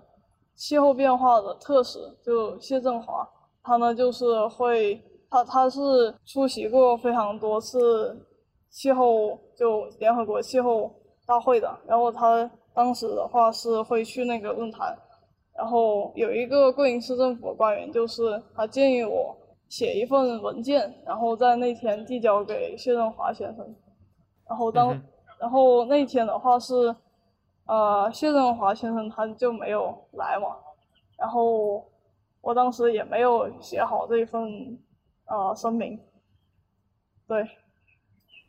[0.55, 3.27] 气候变化的特使就谢振华，
[3.63, 8.27] 他呢就是会他他是出席过非常多次
[8.69, 10.91] 气候就联合国气候
[11.25, 14.97] 大会的，然后他当时的话是会去那个论坛。
[15.63, 19.33] 然后有一个桂林市政府的官员，就是他建议我
[19.69, 23.73] 写一份文件，然后在那天递交给谢振华先生。
[24.45, 24.89] 然后当，
[25.39, 26.93] 然后那天的话是，
[27.65, 30.49] 呃，谢振华先生他就没有来嘛。
[31.17, 31.89] 然后
[32.41, 34.77] 我当时也没有写好这一份，
[35.27, 35.97] 呃，声明。
[37.25, 37.47] 对。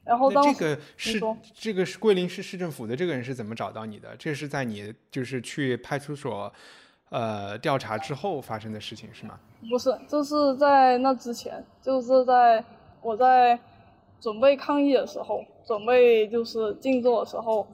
[0.05, 1.21] 然后当这个是
[1.55, 4.17] 这个是桂林市市政府的这个人是怎么找到你的？
[4.17, 6.53] 这是在你就是去派出所。
[7.11, 9.39] 呃，调查之后发生的事情是吗？
[9.71, 12.65] 不是，就是在那之前，就是在
[13.01, 13.59] 我在
[14.21, 17.67] 准备抗议的时候，准备就是静坐的时候，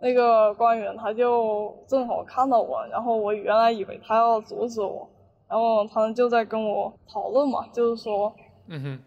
[0.00, 5.08] 那个官员他就正好看到我，然后我原来以为他要阻止我，
[5.48, 8.34] 然后他们就在跟我讨论嘛，就是说，
[8.68, 9.02] 嗯哼，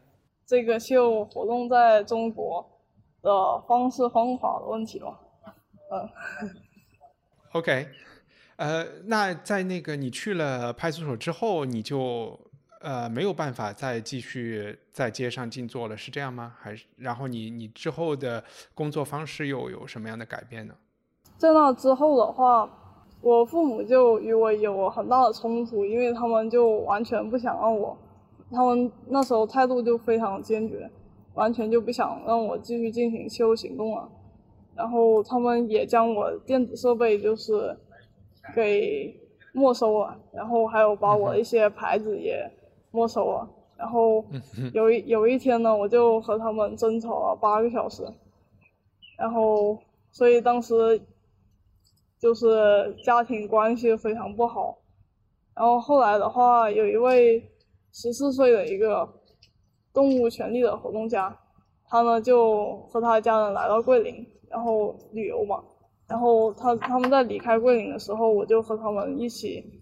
[0.46, 2.66] 这个秀活动在中国
[3.22, 5.18] 的方式方法的问题嘛，
[5.92, 6.10] 嗯
[7.54, 7.88] ，OK，
[8.58, 12.40] 呃，那在那个你去了派出所之后，你就
[12.82, 16.54] 呃没有办法再继续在街上静坐了，是这样吗？
[16.60, 20.76] 还是然后你你之后的工作方式又有什么样的改变呢？
[21.38, 22.70] 在那之后的话，
[23.20, 27.98] 我父母就与我有很大的冲突，因为他们就完全不想让我，
[28.52, 30.90] 他们那时候态度就非常坚决，
[31.34, 34.10] 完全就不想让我继续进行气候行动了。
[34.76, 37.78] 然后他们也将我电子设备就是
[38.54, 39.16] 给
[39.54, 42.52] 没收了，然后还有把我一些牌子也
[42.92, 43.50] 没收了。
[43.78, 44.24] 然后
[44.74, 48.04] 有一有一天呢，我就和他们争吵了八个小时，
[49.18, 49.78] 然后
[50.12, 51.02] 所以当时。
[52.18, 54.76] 就是家庭关系非常不好，
[55.54, 57.44] 然后后来的话，有一位
[57.92, 59.08] 十四岁的一个
[59.94, 61.38] 动物权利的活动家，
[61.88, 65.62] 他呢就和他家人来到桂林，然后旅游嘛。
[66.08, 69.82] 然后他他们在离开桂林的时候，我就和他们一起，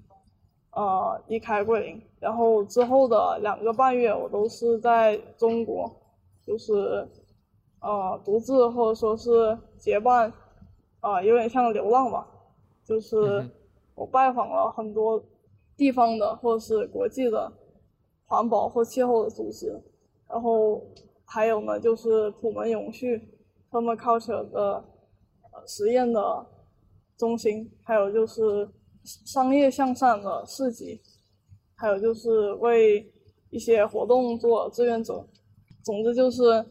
[0.72, 2.02] 呃，离开桂林。
[2.20, 5.92] 然后之后的两个半月，我都是在中国，
[6.46, 7.08] 就是
[7.82, 10.32] 呃独自或者说是结伴，
[11.02, 12.26] 啊，有点像流浪吧。
[12.86, 13.46] 就是
[13.96, 15.22] 我拜访了很多
[15.76, 17.52] 地方的或者是国际的
[18.26, 19.78] 环保或气候的组织，
[20.30, 20.82] 然后
[21.26, 23.22] 还有呢就是普门永续
[23.70, 24.84] permaculture 的呃
[25.68, 26.46] 实验的
[27.18, 28.68] 中心，还有就是
[29.04, 31.02] 商业向善的市集，
[31.76, 33.12] 还有就是为
[33.50, 35.28] 一些活动做志愿者。
[35.84, 36.66] 总之就是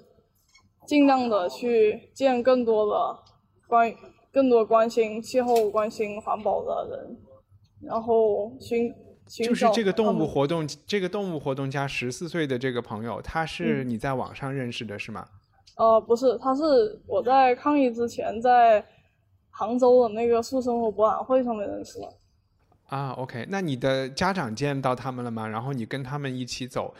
[0.87, 3.19] 尽量的去见更多的
[3.67, 3.97] 关于。
[4.35, 7.19] 更多关心气候、关心环保的人，
[7.83, 8.91] 然后寻
[9.27, 15.29] 就是这个动物活动，这个动物活动家十四岁的这个朋友，他是你在网上认识的，是吗？
[15.77, 18.85] 呃，不是，他是我在抗议之前在
[19.51, 22.09] 杭州的那个素生活博览会上面认识的。
[22.89, 25.49] 啊，OK，那你的家长见到他们了吗？
[25.49, 26.95] 然后你跟他们一起走。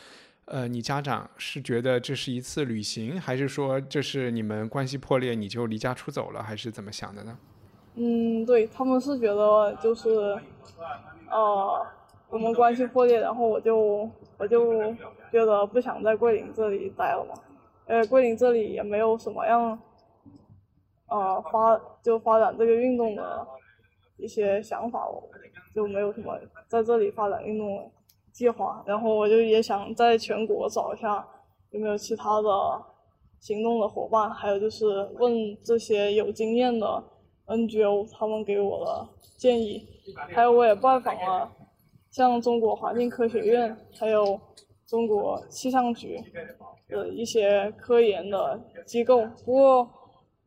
[0.47, 7.39] 呃，你家长是觉得这是一次旅行，还是说这是你们关系破裂，你就离家出走了，还是怎么想的呢？
[7.95, 10.37] 嗯，对他们是觉得就是，
[11.31, 11.87] 呃，
[12.29, 14.93] 我们关系破裂，然后我就我就
[15.31, 17.35] 觉得不想在桂林这里待了嘛，
[17.93, 19.79] 呃，桂林这里也没有什么样，
[21.09, 23.47] 呃，发就发展这个运动的
[24.17, 25.07] 一些想法，
[25.75, 26.33] 就没有什么
[26.69, 27.91] 在这里发展运动的。
[28.33, 31.23] 计划，然后我就也想在全国找一下
[31.71, 32.49] 有没有其他的
[33.41, 37.05] 行动的伙伴，还有就是问这些有经验的
[37.45, 39.87] NGO 他们给我的建议，
[40.31, 41.53] 还有我也拜访了
[42.11, 44.41] 像中国环境科学院，还有
[44.87, 46.19] 中国气象局
[46.89, 49.89] 的一些科研的机构，不过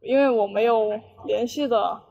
[0.02, 0.92] 因为我没有
[1.26, 2.02] 联系的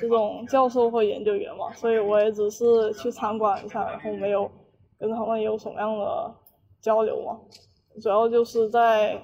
[0.00, 4.50] 这种教授或研究员嘛，所以我也只是去参观一下，然后没有。
[4.96, 6.34] 跟他们有什么样的
[6.80, 7.38] 交流嘛？
[8.00, 9.20] 主要就是在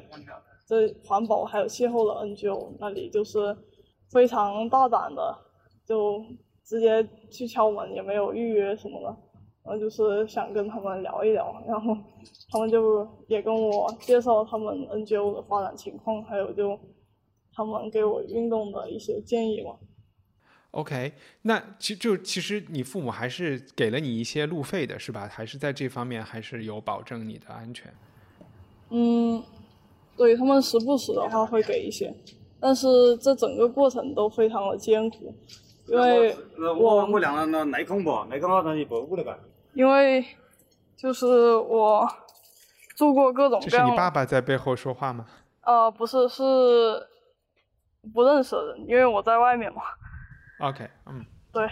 [0.67, 3.57] 这环保还有气候的 NGO 那里，就是
[4.11, 5.35] 非常大胆的，
[5.87, 6.23] 就
[6.65, 9.17] 直接去敲门，也没有预约什么的，
[9.63, 11.97] 然后就是想跟他们聊一聊，然后
[12.51, 16.79] 他们就也跟我介绍他们 NGO 的发展情况，还有就
[17.53, 19.77] 他们给我运动的一些建议嘛。
[20.73, 25.29] OK，那其就其实你父母还是给了你一些路费的，是吧？
[25.31, 27.93] 还是在这方面还是有保证你的安全。
[28.91, 29.43] 嗯，
[30.17, 32.15] 对他们时不时的话会给一些，
[32.61, 35.35] 但是这整个过程都非常的艰苦，
[35.89, 39.39] 因为我我量了那内孔不，内孔好像一百五了吧。
[39.73, 40.25] 因为
[40.97, 42.09] 就是我
[42.97, 43.71] 做过各种各样。
[43.71, 45.27] 这是你爸爸在背后说话吗？
[45.63, 46.43] 呃，不是，是
[48.13, 49.83] 不认识的人，因为我在外面嘛。
[50.61, 51.69] OK，嗯，对，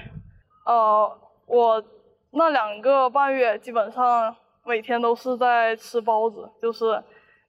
[0.64, 1.82] 呃，我
[2.30, 7.02] 那两个半月基本上每天都是在吃包子，就是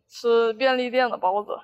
[0.08, 1.58] 吃便利店的包子，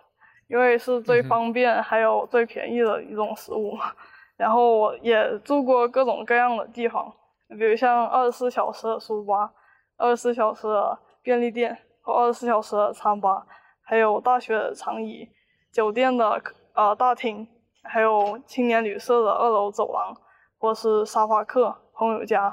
[0.47, 3.91] 因为是最方便还有最便宜的一种食物嘛。
[4.38, 7.12] 然后我也住过各种各样的地方，
[7.50, 9.52] 比如像二十四小时的书吧，
[9.98, 13.46] 二十四小时的便利店和二十四小时的餐吧，
[13.84, 15.30] 还有大学的长椅、
[15.72, 16.41] 酒店的
[16.74, 17.48] 呃大厅。
[17.88, 20.12] 还有青年旅社的二楼走廊，
[20.58, 22.52] 或是沙发客朋友家，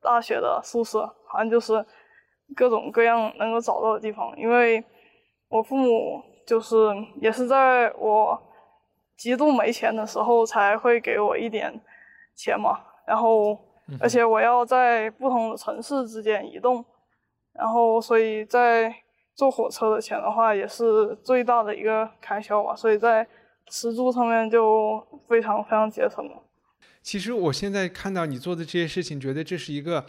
[0.00, 1.84] 大学的宿舍，反正就是
[2.56, 4.34] 各种各样能够找到的地方。
[4.34, 4.82] 因为
[5.50, 6.74] 我父母就是
[7.20, 8.42] 也是在我
[9.14, 11.78] 极度没钱的时候才会给我一点
[12.34, 12.80] 钱嘛。
[13.06, 13.54] 然后，
[14.00, 16.84] 而且我要在不同的城市之间移动，
[17.52, 18.94] 然后所以在
[19.34, 22.74] 坐火车的钱的话也是最大的一个开销吧。
[22.76, 23.26] 所以在
[23.68, 26.42] 吃住上面就非常非常节省了。
[27.02, 30.06] 其实我现在看到你做的这些事情，觉得这是一个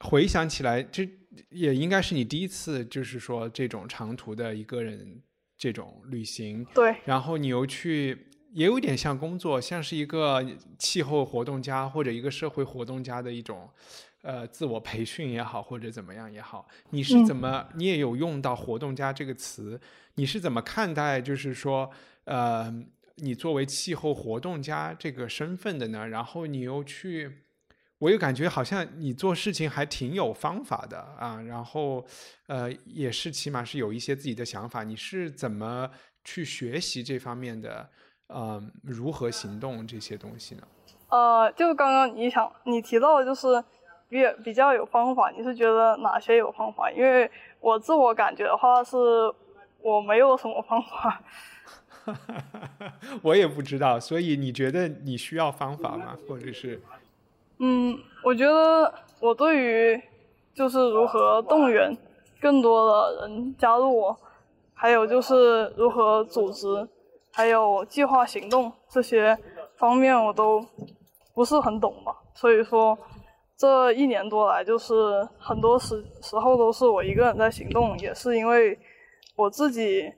[0.00, 1.08] 回想起来，这
[1.50, 5.20] 也应该是你第一次，就是说这种长途的一个人
[5.58, 6.64] 这种旅行。
[6.74, 6.96] 对。
[7.04, 10.44] 然后你又去，也有点像工作，像是一个
[10.78, 13.68] 气候活动家或者一个社会活动家的一种，
[14.22, 16.66] 呃，自我培训也好，或者怎么样也好。
[16.90, 17.68] 你是怎么？
[17.74, 19.78] 你也有用到“活动家”这个词？
[20.14, 21.20] 你是怎么看待？
[21.20, 21.90] 就是说，
[22.24, 22.84] 呃。
[23.18, 27.30] 你作为气候活动家这个身份的呢，然后你又去，
[27.98, 32.04] 我又感觉好像你做事情还挺有方法的啊，然后
[32.48, 34.82] 呃也是起码是有一些自己的想法。
[34.82, 35.88] 你是怎么
[36.24, 37.88] 去学习这方面的？
[38.34, 40.62] 嗯，如何行动这些东西呢？
[41.08, 43.62] 呃，就刚刚你想你提到的就是
[44.08, 46.90] 比比较有方法，你是觉得哪些有方法？
[46.90, 47.30] 因为
[47.60, 48.96] 我自我感觉的话是
[49.80, 51.22] 我没有什么方法。
[53.22, 56.18] 我也不知道，所以你觉得你需要方法吗？
[56.28, 56.80] 或者是？
[57.58, 60.02] 嗯，我觉得我对于
[60.52, 61.96] 就是如何动员
[62.40, 64.18] 更多的人加入我，
[64.74, 66.86] 还有就是如何组织，
[67.34, 69.36] 还有计划行动这些
[69.76, 70.64] 方面，我都
[71.34, 72.16] 不是很懂吧。
[72.34, 72.96] 所以说，
[73.58, 78.78] 这一年多来，就是很多时时候都是我一个人在行动，也是因为
[79.36, 80.12] 我自己。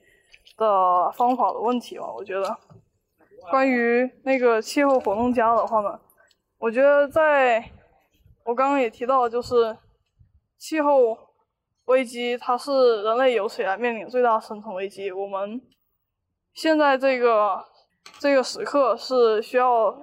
[0.59, 2.57] 的方法的问题吧，我觉得，
[3.51, 6.01] 关于那个气候活动家的话呢，
[6.57, 7.63] 我觉得在，
[8.43, 9.77] 我刚刚也提到，就是
[10.57, 11.15] 气候
[11.87, 15.13] 危机，它是人类有史以来面临最大生存危机。
[15.13, 15.61] 我们
[16.57, 17.65] 现在这个
[18.19, 19.97] 这个时刻是需要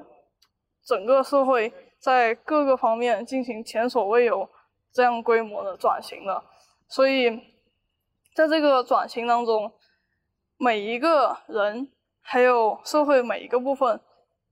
[0.85, 4.49] 整个社会在各个方面进行前所未有
[4.93, 6.41] 这样规模的转型的，
[6.87, 7.29] 所以
[8.33, 9.73] 在这个转型当中。
[10.55, 11.91] 每一个人，
[12.21, 13.99] 还有社会每一个部分，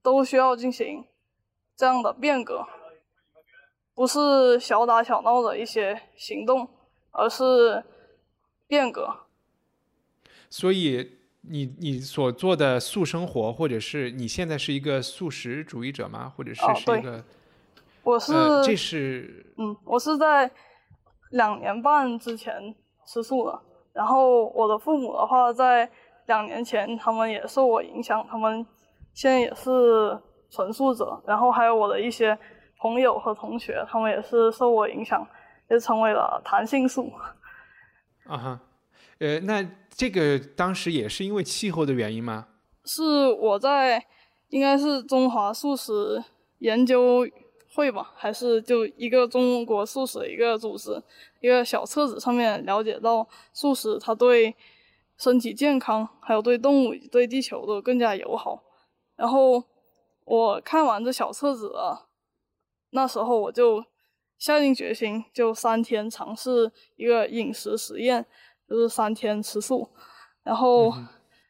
[0.02, 1.06] 都需要进行
[1.74, 2.66] 这样的变革，
[3.94, 6.68] 不是小打小闹的一些行动，
[7.12, 7.82] 而是
[8.66, 9.20] 变革。
[10.50, 16.32] 所以，你你所做的素生活，或者是你现在是一个素食主义者吗？
[16.36, 17.24] 或者是是一个？
[18.04, 18.32] 我是，
[18.64, 20.50] 这是嗯，我是在
[21.30, 22.74] 两年半之前
[23.06, 23.60] 吃素的。
[23.92, 25.88] 然后我的父母的话，在
[26.26, 28.66] 两年前他们也受我影响，他们
[29.12, 30.18] 现在也是
[30.50, 31.22] 纯素者。
[31.26, 32.36] 然后还有我的一些
[32.78, 35.26] 朋友和同学，他们也是受我影响，
[35.70, 37.12] 也成为了弹性素。
[38.26, 38.60] 啊哈，
[39.22, 39.64] 呃，那
[39.94, 42.48] 这个当时也是因为气候的原因吗？
[42.84, 44.04] 是我在
[44.48, 46.24] 应该是中华素食
[46.58, 47.28] 研究。
[47.74, 51.02] 会吧，还是就一个中国素食一个组织，
[51.40, 54.54] 一个小册子上面了解到素食它对
[55.16, 58.62] 身体健康，还有对动物、对地球都更加友好。
[59.16, 59.64] 然后
[60.26, 61.72] 我看完这小册子，
[62.90, 63.82] 那时候我就
[64.36, 68.26] 下定决心，就三天尝试一个饮食实验，
[68.72, 69.86] 就是三天吃素。
[70.42, 70.90] 然后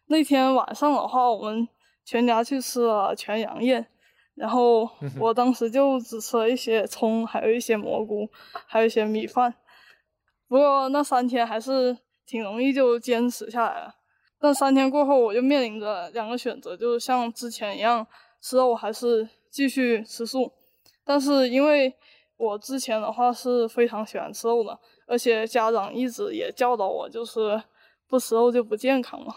[0.06, 1.68] 那天晚上的话，我们
[2.04, 3.86] 全家去吃了全羊宴。
[4.34, 4.88] 然后
[5.20, 8.28] 我当时就只吃了一些葱，还有一些蘑菇，
[8.66, 9.54] 还有一些米饭。
[10.48, 11.96] 不过那三天还是
[12.26, 13.94] 挺容易就坚持下来了。
[14.40, 18.04] 但三天过后，我就面临着两个选择，就是像之前一样
[18.40, 20.50] 吃肉，还是继续吃素。
[21.04, 21.94] 但是因为
[22.42, 24.76] 我之前的话是非常喜欢吃肉的，
[25.06, 27.62] 而且家长一直也教导我，就是
[28.08, 29.32] 不吃肉就不健康嘛。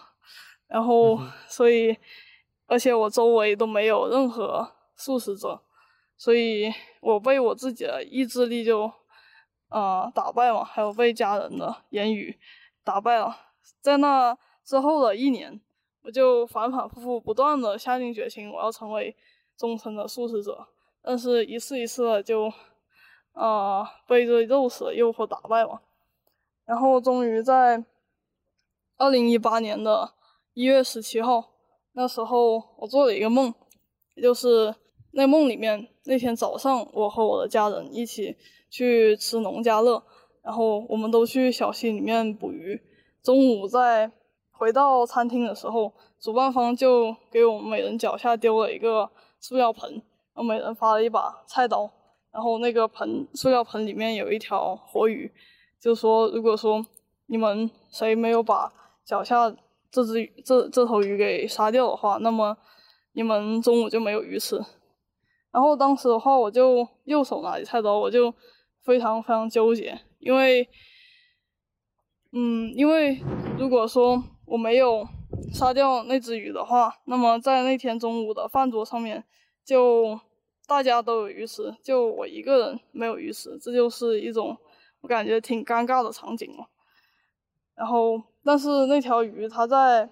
[0.68, 1.95] 然后所以，
[2.66, 4.72] 而且我周围都没有任何。
[4.97, 5.62] 素食者，
[6.16, 8.89] 所以我被我自己的意志力就，
[9.68, 12.39] 呃，打败了，还有被家人的言语
[12.82, 13.36] 打败了。
[13.82, 14.34] 在那
[14.64, 15.60] 之后的一年，
[16.01, 19.14] 我就反反复复不断的下定决心，我要成为
[19.58, 20.66] 忠诚的素食者。
[21.01, 22.49] 但是，一次一次的就，
[23.36, 25.79] 啊，被这肉食诱惑打败了。
[26.65, 27.86] 然后，终于在
[28.97, 30.13] 二零一八年的
[30.53, 31.51] 一月十七号，
[31.91, 33.53] 那时候我做了一个梦，
[34.15, 34.75] 也就是。
[35.17, 38.36] 那梦里面，那天早上，我和我的家人一起
[38.69, 40.03] 去吃农家乐，
[40.41, 42.81] 然后我们都去小溪里面捕鱼。
[43.23, 44.11] 中午在
[44.51, 49.09] 回到餐厅的时候，主办方就给我们每人脚下丢了一个
[49.39, 50.03] 塑料盆，然
[50.36, 51.89] 后每人发了一把菜刀，
[52.36, 55.31] 然后那个盆塑料盆里面有一条活鱼，
[55.79, 56.86] 就说如果说
[57.27, 58.69] 你们谁没有把
[59.05, 59.49] 脚下
[59.89, 62.57] 这只这这头鱼给杀掉的话，那么
[63.13, 64.57] 你们中午就没有鱼吃。
[65.53, 68.33] 然后当时的话，我就右手拿起菜刀，我就
[68.83, 70.67] 非常非常纠结，因为，
[72.33, 73.17] 嗯，因为
[73.57, 75.07] 如果说我没有
[75.53, 79.23] 杀掉那只鱼的话，那么在那天中午的饭桌上面，
[79.63, 80.19] 就
[80.68, 84.57] 大家都有鱼吃，就我一个人没有鱼吃，这就是一种
[85.01, 86.66] 我感觉挺尴尬的场景嘛。
[87.76, 90.09] 然后，但是那条鱼它在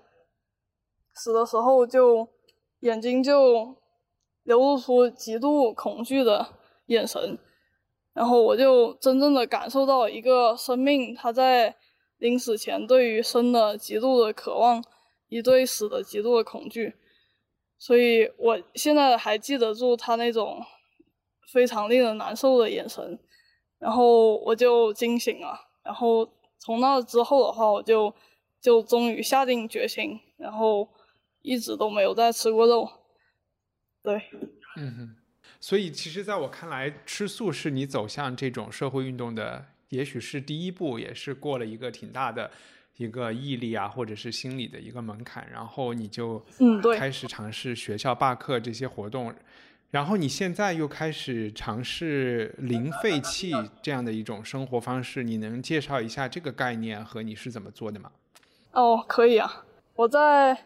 [1.13, 2.27] 死的时候就
[2.79, 3.75] 眼睛就。
[4.45, 6.45] 流露出极度恐惧的
[6.87, 7.39] 眼神，
[8.11, 11.73] 然后我就真正的感受到一个生命，它在
[12.17, 14.83] 临死前对于生的极度的渴望，
[15.29, 16.93] 以对死的极度的恐惧，
[17.83, 20.65] 所以我现在还记得住他那种
[21.51, 23.19] 非常令人难受的眼神，
[23.77, 26.25] 然后我就惊醒了，然后
[26.57, 28.15] 从那之后的话，我就
[28.61, 30.87] 就终于下定决心，然后
[31.41, 32.89] 一直都没有再吃过肉。
[34.01, 34.15] 对，
[34.77, 35.15] 嗯哼，
[35.59, 42.49] 所以其实，在我看来，吃素是你走向这种社会运动的，也许是第一步，也是过了一个挺大的
[42.97, 45.47] 一个毅力啊，或者是心理的一个门槛。
[45.51, 49.33] 然后你就嗯，对，开始尝试学校罢课这些活动，
[49.91, 55.23] 然后你现在又开始尝试零废弃这样的一种生活方式。
[55.23, 58.11] 你能介绍一下这个概念和你是怎么做的吗？
[58.71, 59.65] 哦，可以啊，
[59.95, 60.65] 我在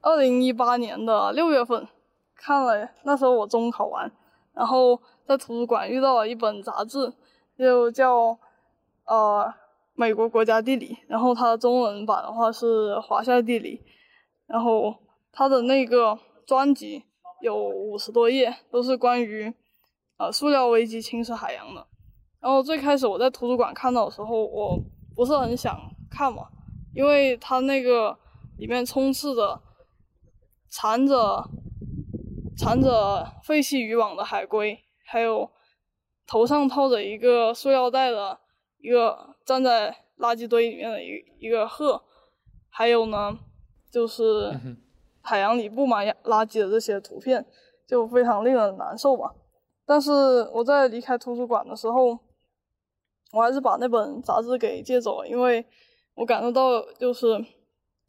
[0.00, 1.86] 二零一八年的六月份。
[2.36, 4.10] 看了，那时候我中考完，
[4.52, 7.10] 然后在图书馆遇到了一本杂志，
[7.56, 8.38] 就叫
[9.06, 9.54] 呃
[9.94, 13.80] 美国国家地理，然后它的中文版的话是华夏地理，
[14.46, 14.94] 然后
[15.32, 17.02] 它的那个专辑
[17.40, 19.52] 有五十多页，都是关于
[20.18, 21.86] 呃塑料危机侵蚀海洋的。
[22.40, 24.78] 然后最开始我在图书馆看到的时候，我
[25.14, 25.78] 不是很想
[26.10, 26.48] 看嘛，
[26.94, 28.18] 因为它那个
[28.58, 29.60] 里面充斥着
[30.70, 31.48] 缠着。
[32.56, 35.50] 缠着废弃渔网的海龟，还有
[36.24, 38.38] 头上套着一个塑料袋的
[38.78, 42.02] 一个站在垃圾堆里面的一一个鹤，
[42.68, 43.38] 还有呢，
[43.90, 44.52] 就是
[45.20, 47.44] 海洋里布满垃圾的这些图片，
[47.86, 49.34] 就非常令人难受吧。
[49.86, 50.10] 但是
[50.52, 52.18] 我在离开图书馆的时候，
[53.32, 55.64] 我还是把那本杂志给借走了，因为
[56.14, 57.44] 我感受到就是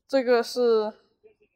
[0.07, 0.91] 这个是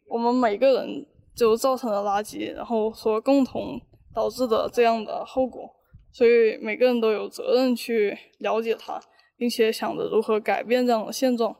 [0.07, 1.05] 我们每个人。
[1.35, 3.79] 就造成了垃圾，然后所共同
[4.13, 5.73] 导致的这样的后果，
[6.11, 9.01] 所以每个人都有责任去了解它，
[9.39, 11.55] 并且想着如何改变这样的现状。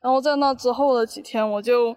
[0.00, 1.94] 然后在那之后的几天，我就，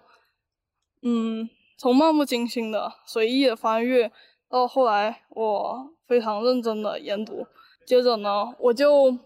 [1.02, 1.48] 嗯，
[1.78, 4.12] 从漫不经心的随意的翻阅，
[4.50, 7.46] 到后来我非常认真的研读，
[7.86, 9.16] 接着呢，我就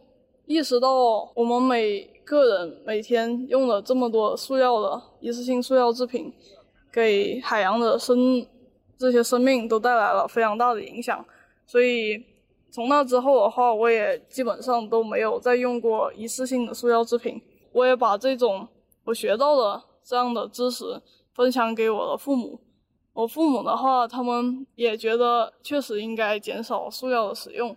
[0.44, 6.32] 意识到我们每个人每天用了这么多塑料的一次性塑料制品。
[6.92, 8.46] 给海洋的生
[8.96, 11.22] 这些生命都带来了非常大的影响，
[11.66, 12.16] 所以
[12.76, 17.40] 从那之后的话，我也基本上都没有再用过一次性的塑料制品。
[17.72, 18.68] 我也把这种
[19.06, 21.00] 我学到的这样的知识
[21.32, 22.60] 分享给我的父母。
[23.14, 27.74] 我父母的话，他们也觉得确实应该减少塑料的使用，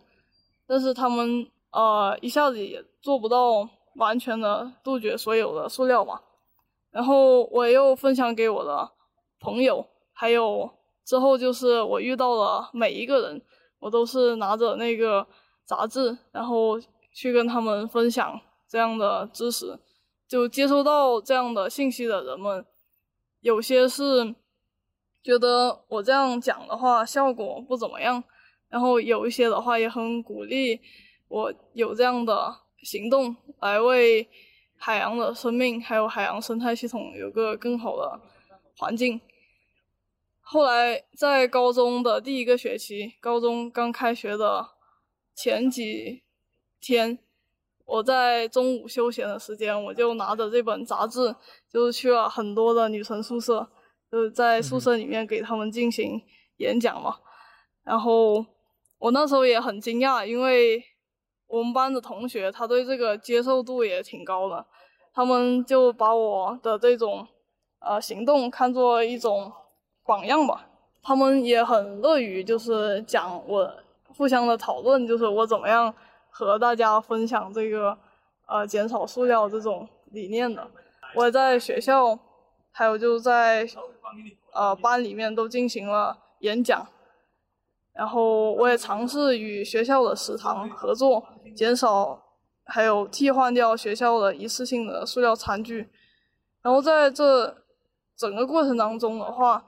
[0.67, 6.19] 但是他们呃一下子也做不到完全的杜绝所有的塑料嘛。
[6.91, 8.91] 然后我又分享给我的。
[9.39, 10.69] 朋友，还有
[11.05, 13.41] 之后就是我遇到了每一个人，
[13.79, 15.25] 我都是拿着那个
[15.65, 16.79] 杂志，然后
[17.13, 19.79] 去跟他们分享这样的知识。
[20.27, 22.63] 就接收到这样的信息的人们，
[23.41, 24.35] 有些是
[25.23, 28.23] 觉得我这样讲的话效果不怎么样，
[28.67, 30.79] 然后有一些的话也很鼓励
[31.27, 34.29] 我有这样的行动，来为
[34.77, 38.21] 海洋的生命还有海洋生态系统有个更好的
[38.77, 39.19] 环境。
[40.51, 44.67] 后来在高中的第一个学期，高中刚开学的
[45.35, 46.23] 前几
[46.81, 47.19] 天，
[47.85, 51.35] 我在中午休闲的时间，我就拿着这本杂志，
[51.71, 53.69] 就是去了很多的女生宿舍，
[54.11, 56.19] 就是在宿舍里面给他们进行
[56.57, 57.17] 演讲嘛。
[57.83, 58.43] 然后
[58.97, 60.83] 我那时候也很惊讶，因为
[61.45, 64.65] 我们班的同学他对这个接受度也挺高的，
[65.13, 67.27] 他们就把我的这种
[67.81, 69.53] 呃行动看作一种。
[70.09, 70.65] 榜样吧，
[71.03, 73.71] 他们也很乐于就是讲我
[74.17, 75.93] 互相的讨论，就是我怎么样
[76.31, 77.95] 和大家分享这个
[78.47, 80.67] 呃减少塑料这种理念的。
[81.13, 82.17] 我在学校
[82.71, 83.67] 还有就在
[84.51, 86.87] 呃班里面都进行了演讲，
[87.93, 91.23] 然后我也尝试与学校的食堂合作，
[91.55, 92.19] 减少
[92.65, 95.87] 还有替换掉学校的一次性的塑料餐具。
[96.63, 97.55] 然后在这
[98.17, 99.63] 整个过程当中的话，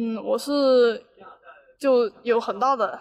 [0.00, 1.04] 嗯，我是
[1.76, 2.96] 就有很大的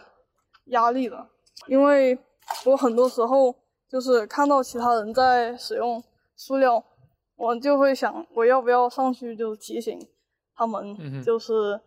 [0.66, 1.28] 压力的，
[1.68, 2.18] 因为
[2.66, 3.54] 我很多时候
[3.88, 6.04] 就是看到其他人在使用
[6.36, 6.84] 塑料，
[7.36, 10.00] 我就会想我要不要上去就提醒
[10.56, 11.80] 他们，就是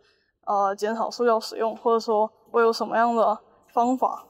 [0.46, 3.36] 呃减少塑料使用，或者说我有什么样的
[3.72, 4.24] 方法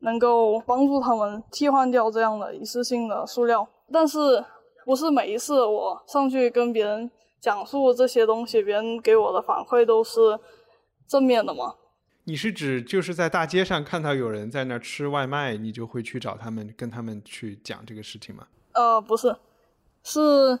[0.00, 4.42] 能够帮助他们替换掉这样的一次性的塑料，但是
[4.86, 7.10] 不是每一次我上去跟别人。
[7.44, 10.40] 讲述这些东西，别人给我的反馈都是
[11.06, 11.74] 正面的吗？
[12.24, 18.46] 你是指就是在大街上看到有人在那吃外卖，你就会去找他们，跟他们去讲这个事情吗？
[18.72, 19.36] 呃，不是，
[20.02, 20.58] 是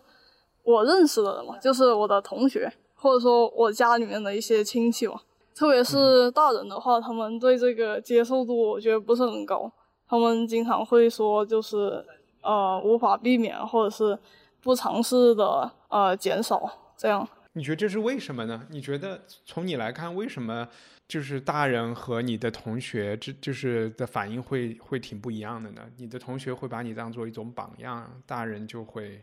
[0.62, 5.18] 我认识的人嘛，就是我的同学，或者说我家里面的一些亲戚嘛。
[5.54, 9.72] 特别是大人的话，他们对这个接受度我觉得不是很高，
[10.06, 12.04] 他们经常会说就是
[12.42, 14.18] 呃无法避免，或者是。
[14.64, 18.66] 不尝试的呃减少，这样你觉得这是为什么呢？
[18.68, 20.68] 你觉得从你来看，为什么
[21.06, 25.82] 就是大人和你的同学这就是的反应会会挺不一样的呢？
[25.96, 29.22] 你的同学会把你当做一种榜样，大人就会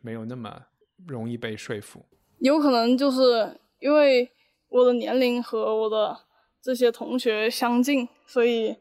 [0.00, 0.60] 没有那么
[1.06, 2.04] 容易被说服。
[2.38, 4.28] 有可能就是因为
[4.68, 6.18] 我的年龄和我的
[6.60, 8.76] 这些同学相近，所以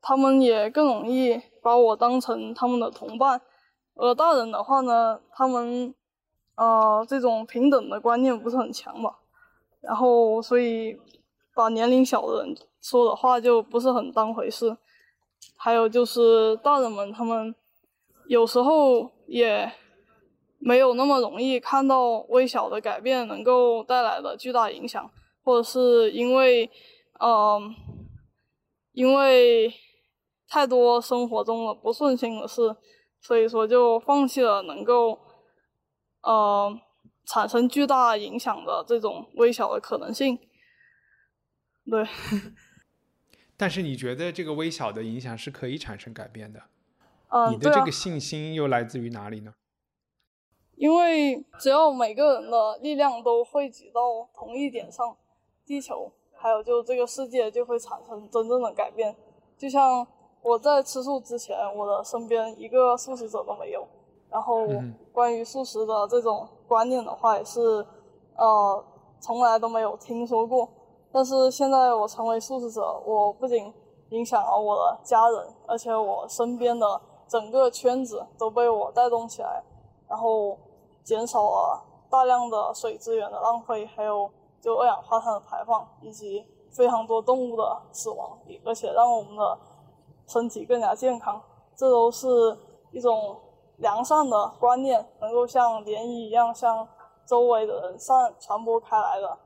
[0.00, 3.38] 他们也更容易把我当成他们的同伴。
[3.96, 5.92] 而大人的话呢，他们，
[6.58, 9.20] 呃，这种平等的观念不是很强吧，
[9.80, 10.98] 然后所以
[11.54, 14.76] 把年龄小的人说的话就不是很当回事。
[15.56, 17.54] 还有就是大人们他们
[18.26, 19.72] 有时候也
[20.58, 25.08] 没有那么容易看到微小的改变能够带来的巨大影响，
[25.44, 26.68] 或者是因为，
[27.20, 27.72] 嗯，
[28.92, 29.72] 因为
[30.48, 32.76] 太多生活中的不顺心的事。
[33.20, 35.18] 所以说，就放弃了能够，
[36.22, 36.80] 呃，
[37.26, 40.38] 产生巨大影响的这种微小的可能性。
[41.84, 42.06] 对。
[43.56, 46.62] 但是你觉得这个微小的影响是可以产生改变的？
[47.28, 49.54] 嗯，你的这个信心又来自于哪里呢？
[50.76, 55.16] 因为只要每个人的力量都汇集到同一点上，
[55.64, 59.16] 地球还有就这个世界就会产生真正的改变。
[59.56, 60.06] 就像。
[60.40, 63.86] 我在吃素之前，我的身边一个素食者都没有。
[64.30, 64.66] 然后
[65.12, 67.84] 关于素食的这种观念的话，也是
[68.36, 68.84] 呃
[69.20, 70.68] 从来都没有听说过。
[71.10, 73.72] 但是现在我成为素食者，我不仅
[74.10, 79.62] 影响了我的家人，而且我身边的整个圈子都被我带动起来，
[80.08, 80.56] 然后
[81.02, 89.58] 减少了大量的水资源的浪费，还有就二氧化碳的排放，以及非常多动物的死亡，而且让我们的。
[90.30, 91.40] 身体更加健康，
[91.74, 92.28] 这都是
[92.90, 93.34] 一种
[93.78, 96.86] 良善的观念，能够像涟漪一样向
[97.26, 99.38] 周围的人散传播开来的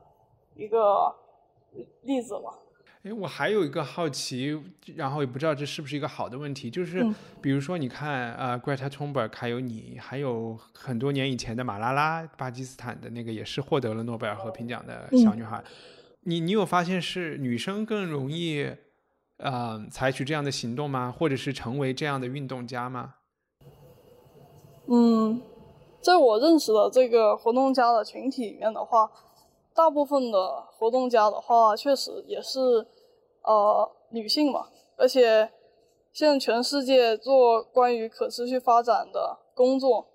[0.55, 1.13] 一个
[2.03, 2.53] 例子吧。
[3.03, 4.57] 哎，我还有一个好奇，
[4.95, 7.05] 然后也不知道这是不是一个好的问题，就是
[7.41, 15.61] 比如说你看，呃，Greta Thunberg，还有你，还有很多年以前的马拉拉，巴基斯坦的那个也是获得了诺贝尔和平奖的小女孩，
[16.21, 18.69] 你你有发现是女生更容易？
[19.37, 21.11] 呃，采取这样的行动吗？
[21.11, 23.15] 或者是成为这样的运动家吗？
[24.87, 25.41] 嗯，
[26.01, 29.11] 在我认识的这个活动家的群体里面的话，
[29.73, 32.87] 大部分的活动家的话，确实也是
[33.43, 34.67] 呃女性嘛。
[34.97, 35.51] 而且
[36.11, 40.07] 现在全世界做关于可持续发展的工作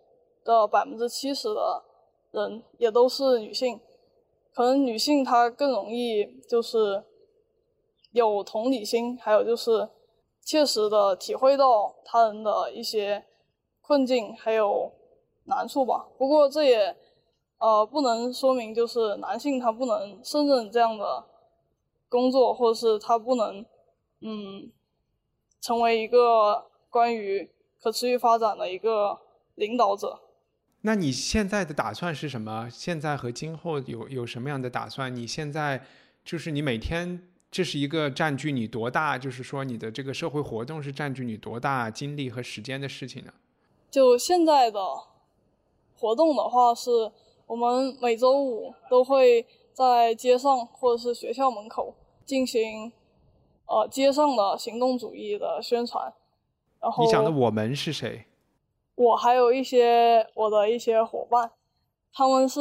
[0.45, 1.83] 的百分之七十的
[2.31, 3.81] 人也都是女性，
[4.55, 7.05] 可能女性她更容易就是。
[8.13, 9.87] 有同理心，还有就是
[10.43, 13.23] 切实的体会到他人的一些
[13.89, 14.93] 困境还有
[15.45, 16.07] 难处吧。
[16.19, 16.95] 不过这也
[17.57, 21.25] 呃不能说明就是男性他不能胜任这样的
[22.09, 23.65] 工作，或者是他不能
[24.21, 24.71] 嗯
[25.61, 29.19] 成为一个关于可持续发展的一个
[29.55, 30.21] 领导者。
[30.83, 32.69] 那你现在的打算是什么？
[32.71, 35.13] 现在和今后有有什么样的打算？
[35.17, 35.83] 你现在
[36.23, 37.25] 就是你每天。
[37.51, 43.33] 这是一个占据你多大，就是说你的这个社会活动是占据你多大精力和时间的事情呢？
[43.91, 44.81] 就现在的
[45.99, 47.11] 活动的话，是
[47.47, 52.93] 我们每周五都会在街上或者是学校门口进行
[53.67, 56.13] 呃街上的行动主义的宣传。
[56.81, 58.27] 然后你讲的我们是谁？
[58.95, 61.51] 我还有一些我的一些伙伴，
[62.13, 62.61] 他们是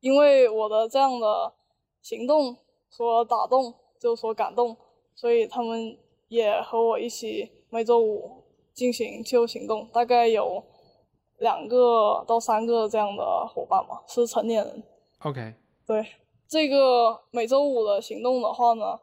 [0.00, 1.52] 因为我的这样的
[2.00, 2.56] 行动。
[2.94, 4.76] 所打动就所感动，
[5.14, 5.96] 所以他们
[6.28, 8.41] 也和我一起每周五
[8.74, 10.62] 进行气候行动，大概有
[11.38, 14.82] 两个到三个这样的伙伴嘛，是成年人。
[15.20, 15.54] OK，
[15.86, 16.06] 对，
[16.48, 18.98] 这个每周五的行动的话呢，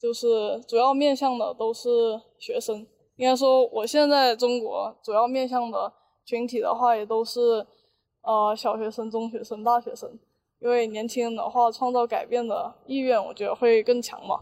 [0.00, 2.86] 就是主要面向的都是学生。
[3.16, 5.92] 应该说，我现在中国主要面向的
[6.24, 7.66] 群体的话，也都是
[8.22, 10.18] 呃小学生、中学生、大学生。
[10.58, 14.40] 因为年轻人的话，创造改变的意愿，我觉得会更强嘛。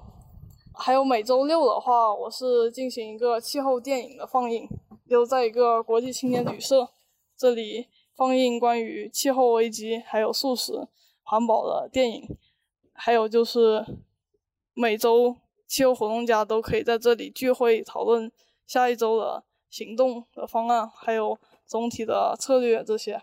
[0.76, 4.68] 还有每周六的话，我是进行一个气候电影的放映，
[5.08, 6.88] 就在一个国际青年旅社
[7.36, 10.88] 这里放映关于气候危机还有素食
[11.22, 12.36] 环保的电影。
[12.92, 13.84] 还有就是
[14.72, 18.30] 每周气候活动家都可以在这里聚会讨论
[18.66, 23.22] 下一周的行动的方案，还有总体的策略这些。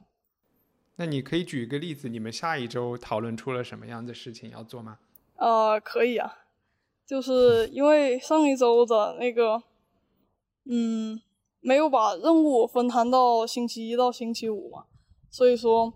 [0.95, 4.99] 那你可以举一个例子，你们下一周讨论出了什么样的事情要做吗？
[5.35, 6.39] 呃，可以啊，
[7.11, 9.61] 就是因为上一周的那个，
[10.63, 11.19] 嗯，
[11.59, 14.85] 没有把任务分摊到星期一到星期五嘛，
[15.29, 15.91] 所以说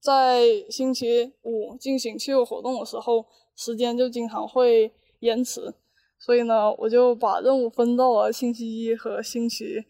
[0.00, 3.24] 在星期五进行气候活动的时候，
[3.54, 5.72] 时间就经常会延迟，
[6.18, 9.84] 所以呢，我就把任务分到了星期一和星期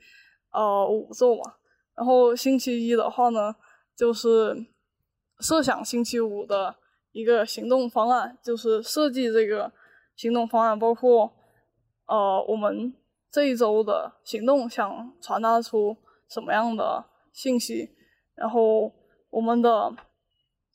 [0.52, 1.54] 呃五做嘛，
[1.96, 3.56] 然后星期一的话呢，
[3.96, 4.66] 就是
[5.40, 6.76] 设想星期五的
[7.12, 9.72] 一个行动方案，就是设计这个
[10.16, 11.32] 行动方案，包括
[12.06, 12.94] 呃我们
[13.30, 15.96] 这一周的行动想传达出
[16.28, 17.90] 什么样的信息，
[18.34, 18.92] 然后
[19.30, 19.94] 我们的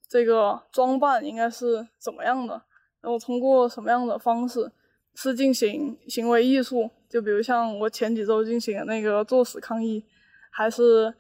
[0.10, 2.62] 这个装扮应该是怎么样的，
[3.02, 4.72] 然后通过什么样的方式
[5.14, 10.06] 是进行行为艺术，就比如像我前几周进行的那个作死抗议，
[10.52, 11.14] 还是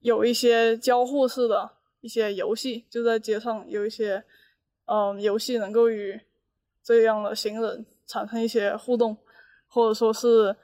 [0.00, 1.70] 有一些交互式的
[2.00, 4.22] 一些游戏，就在街上有一些
[4.86, 6.20] 嗯游戏能够与
[6.82, 9.16] 这样的行人产生一些互动，
[9.68, 10.56] 或者说是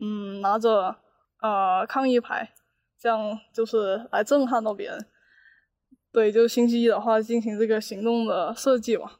[0.00, 0.96] 嗯拿着
[1.40, 2.52] 呃抗议牌，
[2.98, 5.06] 这样就是来震撼到别人。
[6.10, 9.12] 对，就星期一的话进行这个行动的设计嘛，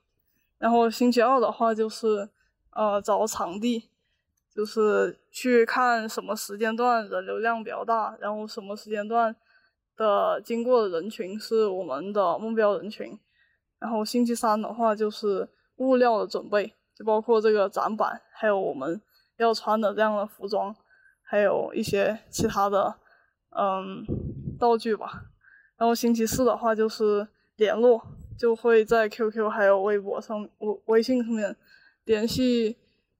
[0.56, 2.28] 然后星期二的话就是
[2.70, 3.90] 呃找场地，
[4.54, 9.36] 就是去看什么时间段人流量比较大，然后什么时间段
[9.96, 13.18] 的经过的人群是我们的目标人群。
[13.78, 19.00] 然后星期三的话就是物料的准备，就包括这个展板，还有我们
[19.38, 20.74] 要穿的这样的服装，
[21.22, 22.94] 还有一些其他的
[23.50, 24.04] 嗯
[24.58, 25.24] 道具吧。
[25.76, 27.26] 然后星期四的话就是
[27.56, 28.02] 联络，
[28.36, 31.56] 就会在 QQ 还有微博上、微微信上面
[32.04, 32.76] 联系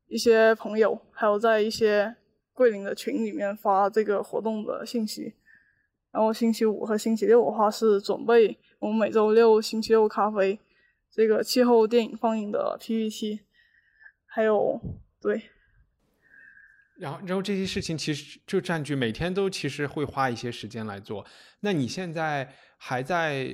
[0.09, 2.17] 一些朋友，还有在一些
[2.53, 5.35] 桂林的群里面发这个活动的信息。
[6.11, 10.59] 然后星期五和星期六的话是准备我们每周六星期六咖啡
[11.19, 13.41] 这个气候电影放映的 PPT，
[14.25, 14.81] 还有
[15.21, 15.51] 对。
[16.97, 21.27] 然后，然后这些事情其实就占据每天都其实会花一些时间来做。
[21.59, 23.53] 那你现在还在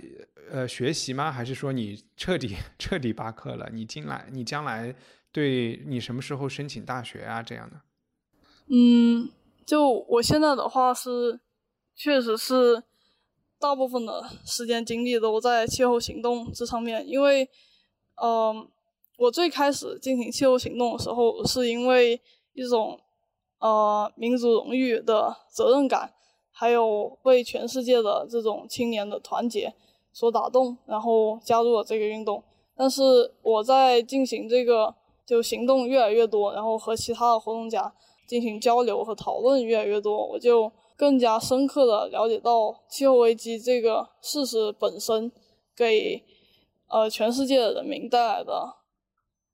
[0.50, 1.32] 呃学习吗？
[1.32, 3.70] 还是说你彻底彻底罢课了？
[3.72, 4.94] 你进来，你将来
[5.32, 7.80] 对你什么时候申请大学啊这样的？
[8.68, 9.30] 嗯，
[9.64, 11.40] 就我现在的话是，
[11.94, 12.82] 确实是
[13.64, 17.48] 大部分的时间精力都在气候行动这上面，因为，
[18.22, 18.68] 嗯、
[19.16, 22.20] 我最开始进行气候行动的时候，是因为
[22.52, 23.00] 一种
[23.60, 26.12] 呃民族荣誉的责任感，
[26.52, 29.72] 还有为全世界的这种青年的团结
[30.12, 32.44] 所打动，然后加入了这个运动。
[32.76, 34.94] 但是我在进行这个
[35.24, 37.90] 就行动越来越多，然后和其他的活动家
[38.26, 45.32] 进行交流和讨论越来越多，我就更加深刻的了解到气候危机这个事实本身
[45.74, 46.24] 给
[46.88, 48.76] 呃全世界的人民带来的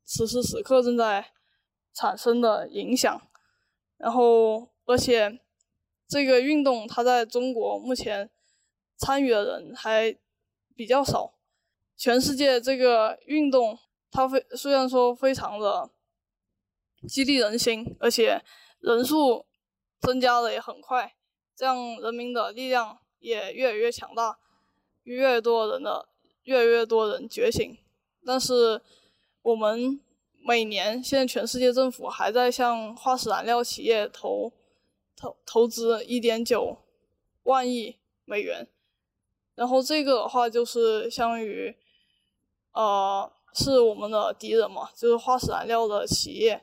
[0.04, 1.32] 此时此刻正在
[1.94, 3.20] 产生的影响。
[3.96, 5.40] 然后，而且
[6.08, 8.30] 这个运动它在中国目前
[8.96, 10.16] 参与的人还
[10.74, 11.34] 比较少。
[11.96, 13.78] 全世界这个运动，
[14.10, 15.90] 它非虽然说非常的
[17.06, 18.42] 激励人心，而且
[18.78, 19.44] 人数
[20.00, 21.14] 增加的也很快，
[21.60, 24.38] 这样人民的力量也越来越强大，
[25.02, 26.08] 越多人的
[26.44, 27.76] 越来越多人觉醒。
[28.24, 28.80] 但是
[29.42, 30.00] 我们
[30.42, 34.50] 每年现在全世界政府还在向化石燃料企业投
[35.14, 36.78] 投投资一点九
[37.42, 38.66] 万亿美元，
[39.54, 41.76] 然后这个的话就是相当于，
[42.72, 46.62] 呃，是我们的敌人嘛，就是化石燃料的企业，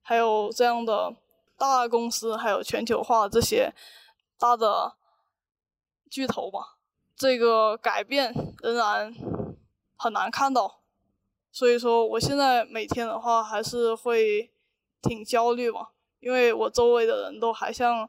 [0.00, 1.12] 还有这样的
[1.56, 3.74] 大公司，还有全球化这些
[4.38, 4.94] 大的
[6.08, 6.60] 巨头嘛，
[7.16, 8.32] 这个改变
[8.62, 9.14] 仍然
[9.96, 10.80] 很难看到。
[11.50, 14.50] 所以说，我现在每天的话还是会
[15.02, 15.88] 挺焦虑嘛，
[16.20, 18.08] 因为我周围的人都还像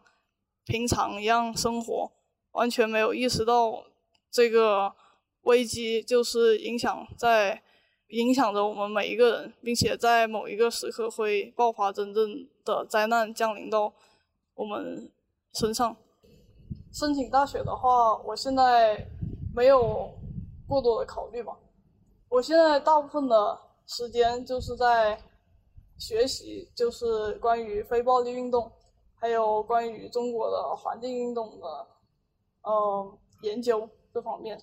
[0.66, 2.12] 平常一样生活，
[2.52, 3.86] 完全没有意识到
[4.30, 4.94] 这个
[5.42, 7.64] 危机就是影响在
[8.10, 13.94] 影响着我们每一个人，并且在某一个时刻会爆发真正的灾难降临到
[14.54, 15.12] 我们
[15.54, 15.98] 身上。
[16.92, 19.08] 申请大学的话，我现在
[19.56, 20.12] 没有
[20.68, 21.58] 过多的考虑吧。
[22.30, 25.20] 我现在大部分的时间就是在
[25.98, 28.72] 学习，就是关于非暴力运动，
[29.16, 31.88] 还有关于中国的环境运动的，
[32.64, 34.60] 嗯，研究这方面，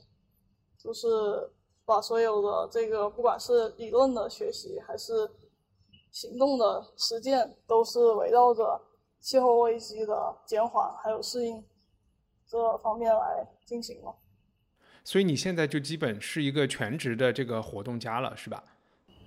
[0.78, 1.08] 就是
[1.84, 5.30] 把所有的这个，不管是理论的学习，还是
[6.10, 8.80] 行动的实践，都是围绕着
[9.20, 11.64] 气候危机的减缓还有适应。
[12.48, 14.14] 这方面来进行了，
[15.02, 18.62] 所以你现在就基本是一个全职的这个活动家了，是吧？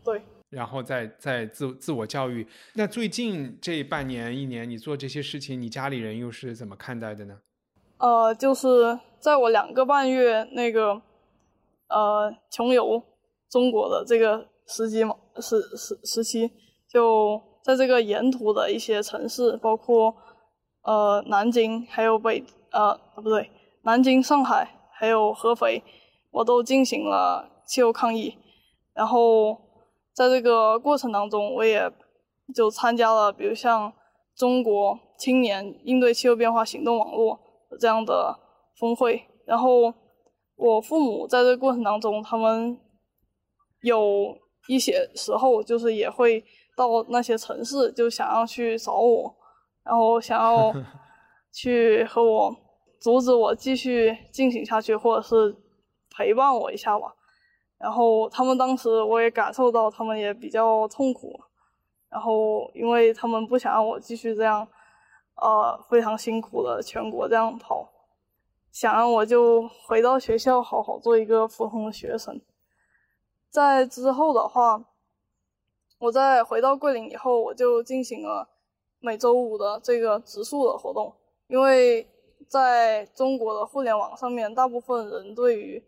[0.03, 0.21] 对。
[0.49, 2.47] 然后再再自自我教育。
[2.73, 7.39] 那最近这半年一年，你做这些事情，你家里人又是怎么看待的呢？
[7.97, 10.99] 呃，就是在我两个半月那个
[11.89, 13.03] 呃穷游
[13.47, 16.49] 中国的这个时机嘛，时时时期，
[16.87, 20.15] 就在这个沿途的一些城市，包括
[20.81, 22.43] 呃南京，还有北。
[22.71, 23.49] 呃，不对，
[23.83, 25.83] 南京、上海还有合肥，
[26.31, 28.37] 我都进行了气候抗议。
[28.93, 29.57] 然后
[30.13, 31.91] 在这个过程当中，我也
[32.53, 33.91] 就参加了，比如像
[34.35, 37.39] 中国青年应对气候变化行动网络
[37.79, 38.37] 这样的
[38.77, 39.23] 峰会。
[39.45, 39.93] 然后
[40.55, 42.77] 我父母在这个过程当中，他们
[43.81, 46.43] 有一些时候就是也会
[46.77, 49.35] 到那些城市，就想要去找我，
[49.83, 50.71] 然后想要。
[51.51, 52.55] 去和我
[52.99, 55.55] 阻止我继续进行下去，或者是
[56.09, 57.15] 陪伴我一下吧。
[57.77, 61.39] 然后他们当时我也感受到，他们也比较痛苦。
[62.09, 64.67] 然后因为他们不想让我继续这样，
[65.35, 67.87] 呃，非常辛苦的全国这样跑，
[68.71, 72.41] 想让我就回到学校好好做一个普通的学生。
[73.49, 74.83] 在之后的话，
[75.99, 78.49] 我在回到桂林以后，我就进行了
[78.99, 81.13] 每周五的这个植树的活动。
[81.49, 82.07] 因为
[82.47, 85.83] 在中国的互联网上面，大部分人对于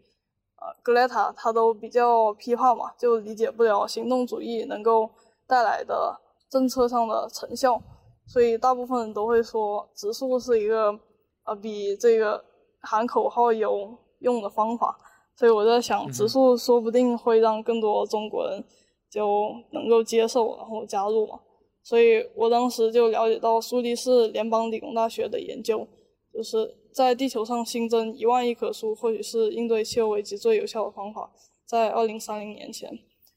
[0.57, 5.09] 呃格雷塔他都比较批判嘛，就理解不了行动主义能够
[5.47, 7.79] 带来的政策上的成效，
[8.25, 10.99] 所以大部分人都会说植树是一个
[11.45, 12.43] 呃比这个
[12.81, 14.97] 喊口号有用的方法，
[15.35, 18.63] 所以我在想植树说不定会让更多中国人
[19.11, 21.39] 就能够接受，然后加入嘛。
[21.83, 25.87] 所以我当时就了解到苏黎世联邦理工大学的研究，
[26.33, 31.31] 就是在地球上新增一万亿棵树，或许是应对气候危机最有效的方法。
[31.65, 32.91] 在二零三零年前，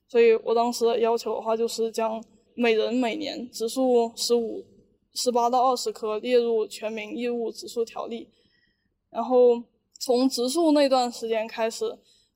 [0.08, 2.22] 所以我当时的要求的话，就是将
[2.54, 4.64] 每人每年植树十五、
[5.14, 8.28] 十八到二十棵列入全民义务植树条例。
[9.10, 9.62] 然后
[10.00, 11.86] 从植树那段时间开始，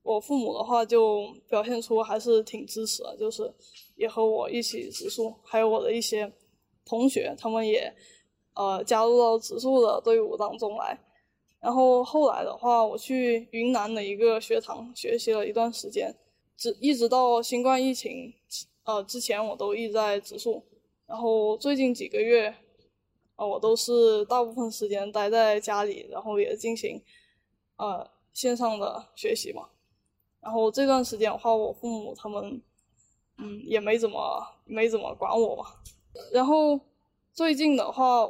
[0.08, 3.52] 我父母的话就表现出还是挺支持的，就是。
[4.00, 6.32] 也和我一起植树，还有我的一些
[6.84, 7.92] 同学，他们也
[8.54, 10.96] 呃加入到植树的队伍当中来。
[11.58, 16.14] 然后后来的话，我去云南的一个学堂学习了一段时间，
[16.56, 18.32] 直一直到新冠疫情
[18.84, 20.62] 呃之前，我都一直在植树。
[21.04, 22.54] 然后最近几个月，
[23.34, 27.02] 啊，我都是大部分时间待在家里，然后也进行
[27.78, 29.68] 呃线上的学习嘛。
[30.40, 32.62] 然后这段时间的话，我父母他们。
[33.40, 35.64] 嗯，也没怎么没怎么管我嘛。
[36.32, 36.76] 然后
[37.32, 38.28] 最近的话，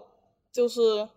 [0.52, 1.08] 就是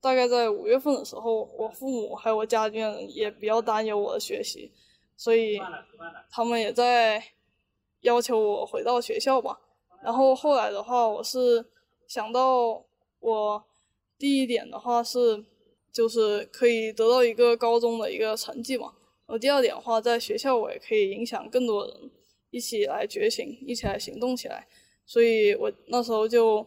[0.00, 4.72] 大概在五月份的时候，我父母还有我家里面人也比较担忧我的学习，
[5.14, 5.60] 所以
[6.30, 7.22] 他们也在
[8.00, 9.60] 要求我回到学校吧。
[10.02, 11.66] 然后后来的话，我是
[12.08, 12.82] 想到
[13.20, 13.62] 我
[14.16, 15.44] 第一点的话是，
[15.92, 18.94] 就是可以得到一个高中的一个成绩嘛。
[19.26, 22.10] 然后第二点的话，在学校我也可以影响更多人。
[22.50, 24.64] 一起来觉醒，一起来行动起来。
[25.04, 26.64] 所以我那时候就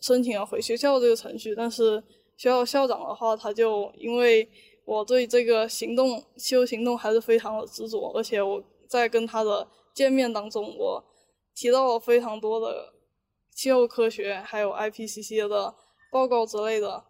[0.00, 1.54] 申请了回学校这个程序。
[1.54, 2.02] 但是
[2.38, 4.48] 学校校长的话，他就因为
[4.86, 11.04] 我对这个行动气候行动还是非常的执着，而且我在跟他的见面当中，我
[11.54, 12.94] 提到了非常多的
[13.54, 15.74] 气候科学，还有 IPCC 的
[16.10, 17.04] 报告之类的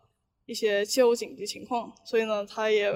[0.47, 1.93] 一些气候紧急情况。
[2.05, 2.93] 所以呢，他也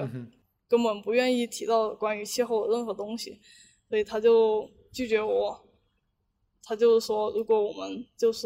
[0.71, 3.39] 根本不愿意提到关于气候的任何东西。
[3.87, 4.67] 所以他就。
[4.93, 5.57] 拒绝我，
[6.65, 8.45] 他就是说，如果我们就是，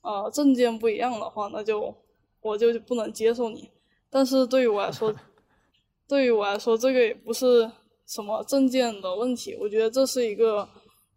[0.00, 1.92] 呃，证件不一样的话，那就
[2.40, 3.68] 我就不能接受你。
[4.08, 5.12] 但是对于我来说，
[6.06, 7.68] 对于我来说，这个也不是
[8.06, 9.56] 什么证件的问题。
[9.56, 10.68] 我觉得这是一个，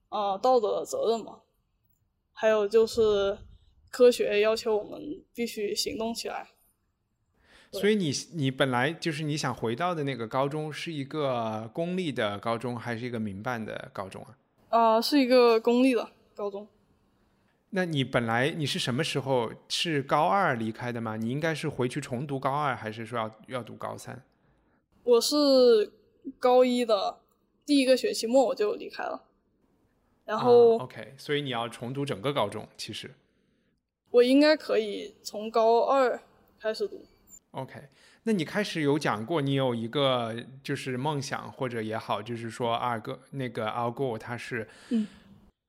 [0.09, 1.43] 呃，道德的责任嘛。
[2.31, 3.37] 还有就是，
[3.91, 6.52] 科学要求我们必须行动起来。
[7.73, 14.37] 所以你你本来就是你想回到的那个高中是一个公立的高中还是一个民办的高中啊？
[14.69, 16.67] 啊、是一个公立的高中。
[17.71, 21.17] 那你本来你是什么时候是高二离开的吗？
[21.17, 24.23] 你应该是回去重读高二，还是说要要读高三？
[25.03, 25.91] 我是
[26.37, 27.19] 高一的
[27.65, 29.23] 第一个学期末我就离开了，
[30.25, 33.11] 然后啊 OK，所以你要重读整个高中，其实
[34.11, 36.21] 我应该可以从高二
[36.59, 37.03] 开始读。
[37.53, 37.73] OK。
[38.25, 45.07] 那你开始有讲过，你有一个就是梦想或者也好，就是说二哥那个 Al Gore 他是嗯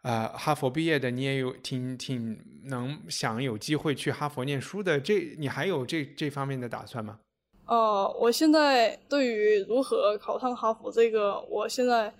[0.02, 7.18] 呃哈佛毕业的，你也有挺挺能想有机会去哈佛念书的，这你还有这这方面的打算吗？
[7.66, 12.12] 呃，我现在对于如何考上哈佛这个，我现在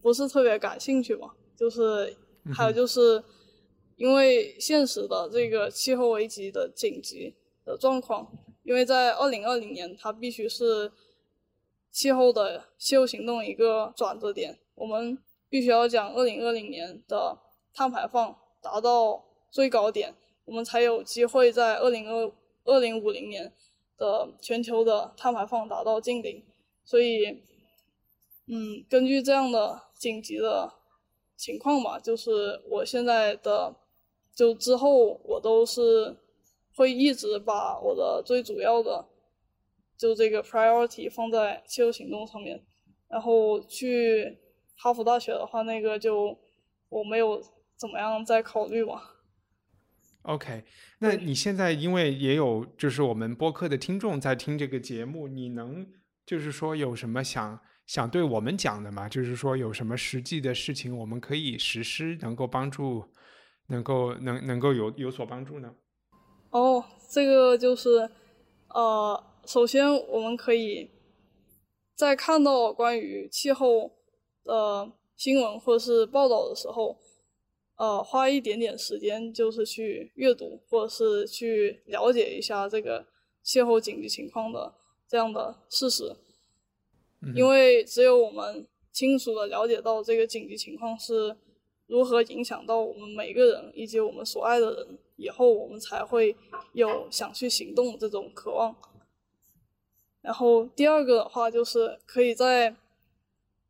[0.00, 1.30] 不是特别感兴趣嘛。
[1.56, 2.14] 就是
[2.54, 3.22] 还有就是，
[3.96, 7.34] 因为现实的这个气候危机的紧急
[7.64, 8.30] 的状况，
[8.66, 10.92] 因为在二零二零年，它必须是
[11.90, 15.16] 气候的气候行动一个转折点，我们
[15.48, 17.38] 必须要将二零二零年的
[17.72, 20.14] 碳排放达到最高点，
[20.44, 22.30] 我们才有机会在二零二
[22.64, 23.54] 二零五零年。
[23.98, 26.44] 的全球的碳排放达到净零，
[26.84, 27.42] 所以，
[28.46, 30.70] 嗯，根据这样的紧急的
[31.34, 33.74] 情况吧，就是我现在的，
[34.34, 36.14] 就之后我都是
[36.76, 39.08] 会一直把我的最主要的，
[39.96, 42.62] 就这个 priority 放在气候行动上面，
[43.08, 44.38] 然后去
[44.76, 46.38] 哈佛大学的话，那个就
[46.90, 47.42] 我没有
[47.76, 49.00] 怎么样在考虑嘛。
[50.22, 50.64] OK，
[50.98, 55.86] 那你现在因为也有就是我们播客的听众在听这个节目，你能
[56.26, 59.08] 就是说有什么想想对我们讲的吗？
[59.08, 63.04] 就是说有什么实际的事情我们可以实施，能够帮助，
[63.68, 65.72] 能够能能够有有所帮助呢？
[66.50, 68.10] 哦，这个就是，
[68.68, 70.90] 呃，首先我们可以
[71.94, 73.90] 在看到关于气候
[74.44, 76.98] 的新闻或者是报道的时候，
[77.76, 83.06] 呃，花一点点时间，就是去阅读或者是去了解一下这个
[83.42, 84.72] 气候紧急情况的
[85.08, 86.16] 这样的事实，
[87.34, 91.36] 因为只有我们清楚的了解到这个紧急情况是
[91.86, 96.36] 如何影响到我们每个人以及我们所爱的人，以后我们才会
[96.72, 98.74] 有想去行动这种渴望。
[100.22, 102.74] 然后第二个的话，就是可以在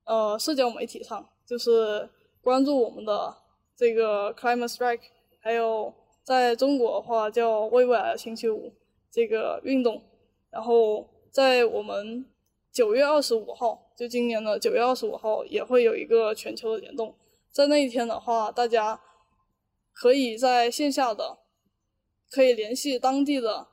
[0.04, 2.08] 呃社交媒体上，就是
[2.40, 3.36] 关注我们的
[3.76, 5.00] 这个 Climate Strike，
[5.40, 5.92] 还有
[6.22, 8.72] 在中国的话叫“为未来星期五”
[9.12, 10.02] 这个运动。
[10.50, 12.24] 然后在我们
[12.72, 17.14] 九月二十五号，就今年的九月二十五号，也会有一个全球的联动。
[17.52, 18.98] 在那一天的话，大家
[19.98, 21.38] 可以在线下的
[22.30, 23.66] 可以联系当地的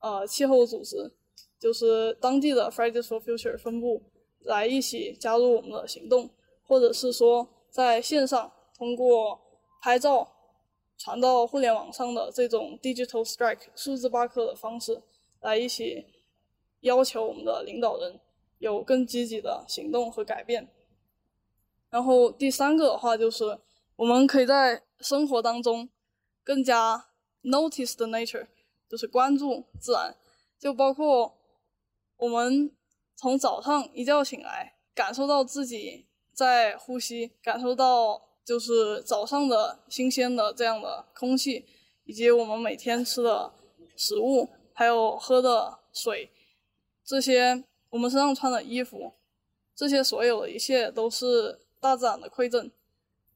[0.00, 1.14] 呃气候组织，
[1.60, 4.02] 就是当地的 Fridays for Future 分部
[4.40, 6.28] 来一起加入我们的行动，
[6.64, 9.40] 或者是说在线上通过
[9.80, 10.28] 拍照
[10.98, 15.02] 传到互联网上的这种 Digital Strike 数字罢课的方式，
[15.40, 16.06] 来一起
[16.80, 18.18] 要求我们的领导人
[18.58, 20.68] 有更积极的行动和改变。
[21.90, 23.56] 然后第三个的话就是，
[23.96, 25.88] 我们可以在生活当中
[26.42, 27.10] 更加
[27.42, 28.46] notice the nature，
[28.88, 30.16] 就是关注自然，
[30.58, 31.36] 就包括
[32.16, 32.74] 我们
[33.14, 41.64] 从早上一觉醒来，感受到自己在呼吸，感受到就是早上的新鲜的这样的空气，
[42.04, 43.52] 以及我们每天吃的
[43.96, 46.30] 食物，还有喝的水，
[47.04, 49.12] 这些我们身上穿的衣服，
[49.76, 52.70] 这些所有的一切都是大自然的馈赠。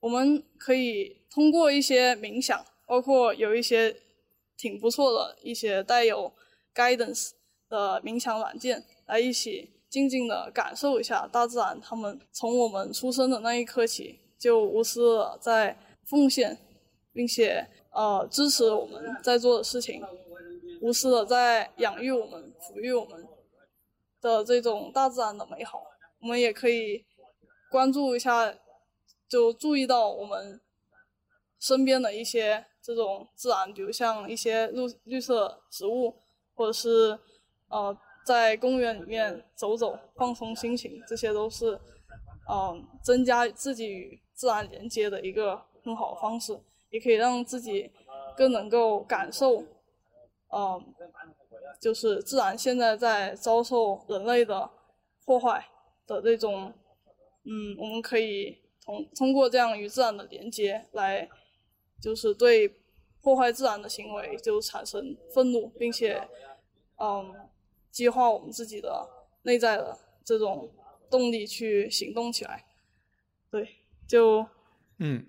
[0.01, 3.96] 我们可以通过一些冥想，包括有一些
[4.57, 6.32] 挺不错的一些带有
[6.74, 7.30] guidance
[7.68, 11.80] 的冥想软件，来一起静静的感受一下大自然。
[11.80, 16.57] 他们从我们出生的那一刻起，就无私的在奉献，
[17.12, 20.01] 并且呃支持我们在做的事情，
[20.80, 23.26] 无私的在养育我们、抚育我们
[24.20, 25.82] 的这种大自然的美好。
[26.20, 27.05] 我们也可以
[27.68, 28.55] 关注一下。
[29.29, 30.59] 就注意到我们
[31.61, 36.14] 身边的一些这种自然，比如像一些绿绿色植物，
[36.55, 37.18] 或者是
[37.68, 41.74] 呃在公园里面走走放松心情，这些都是
[42.49, 46.59] 嗯、呃、增加自己与自然连接的一个很好的方式，
[46.89, 47.91] 也可以让自己
[48.35, 49.62] 更能够感受，
[50.55, 50.95] 嗯、
[51.79, 54.70] 就是自然现在在遭受人类的
[55.26, 55.68] 破坏
[56.07, 56.72] 的这种，
[57.45, 58.57] 嗯，我们可以。
[58.89, 61.28] 通通过这样与自然的连接来，
[62.01, 62.74] 就是对
[63.20, 66.26] 破坏自然的行为就产生愤怒，并且，
[66.97, 67.34] 嗯，
[67.91, 69.07] 激化我们自己的
[69.43, 70.70] 内在的这种
[71.11, 72.64] 动力去行动起来。
[73.51, 73.68] 对，
[74.07, 74.47] 就
[75.01, 75.26] 嗯，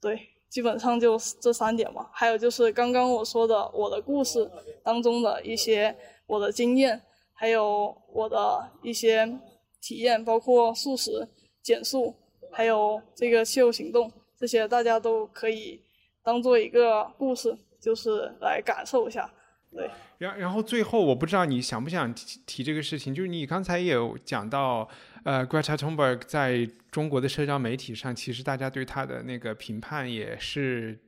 [0.00, 2.08] 对，基本上就这三点吧。
[2.12, 4.48] 还有就是刚刚我说的我的故事
[4.84, 5.96] 当中的一些
[6.28, 7.02] 我的经验，
[7.32, 9.40] 还有我的一些
[9.80, 11.26] 体验，包括素食、
[11.60, 12.14] 减速，
[12.50, 15.80] 还有这个气候行动，这些大家都可以
[16.22, 19.30] 当做一个故事，就是来感受一下。
[19.72, 19.88] 对，
[20.18, 24.88] 然然后最后，我不知道你想不想提提这个事情，就是你刚才也有讲到，
[25.22, 30.98] 呃，Greta Thunberg 在中国的社交媒体上，其实大家对他的那个评判也是，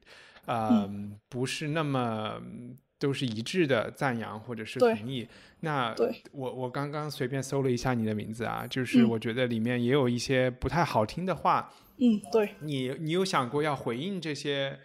[0.47, 0.89] 呃，
[1.29, 2.41] 不是那么
[3.03, 5.29] 都是一致的赞扬或者是对同意。
[5.61, 14.79] 那对我我刚刚随便搜了一下你的名字啊，就是嗯我觉得里面也有一些不太好听的话，嗯，对，你你有想过要回应这些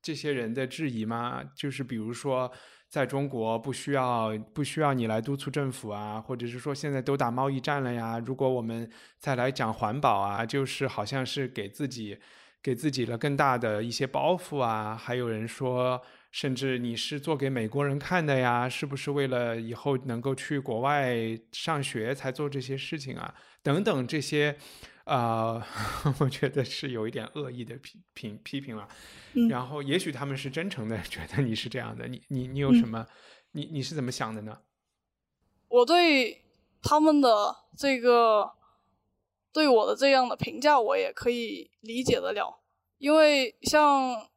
[0.00, 1.42] 这些人的质疑吗？
[1.54, 2.50] 就是比如说，
[2.88, 12.18] 在中国不需要不需要你来督促政府啊，或者是说现在都打贸易战了呀，如果我们再来讲环保啊，就是好像是给自己
[12.62, 14.96] 给自己了更大的一些包袱啊。
[14.96, 16.00] 还有人说，
[16.30, 21.16] 甚至你是做给美国人看的呀，是不是为了以后能够去国外
[21.52, 23.34] 上学才做这些事情啊？
[23.62, 24.56] 等等这些。
[25.04, 25.66] 啊、
[26.20, 28.86] 我觉得是有一点恶意的批评批评了。
[29.32, 32.06] 嗯然后也许他们是真诚的， 觉得你是这样的。
[32.06, 33.06] 你你你有嗯什么？
[33.52, 34.58] 你你是怎么想的呢？
[35.68, 36.44] 我对
[36.82, 38.52] 他们的这个
[39.50, 42.60] 对我的这样的评价，我也可以理解得了，
[42.98, 44.28] 因为像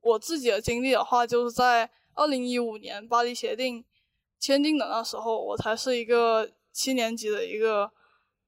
[0.00, 3.84] 我自己的经历的话，就是在二零一五年巴黎协定
[4.38, 7.90] 签订的那时候，我才是一个七年级的一个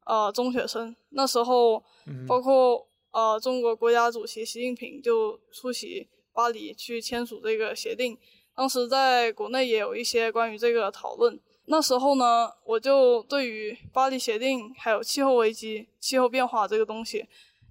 [0.07, 8.17] 呃中学生，那时候嗯包括呃中国国家主席习近平就出席巴黎去签署这个协定，
[8.55, 11.39] 当时在国内也有一些关于这个讨论。
[11.67, 17.27] 那时候呢，我就对于巴黎协定还有气候危机、气候变化这个东西，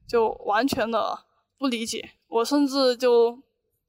[0.07, 1.25] 就完全的
[1.57, 2.11] 不理解。
[2.27, 3.37] 我甚至就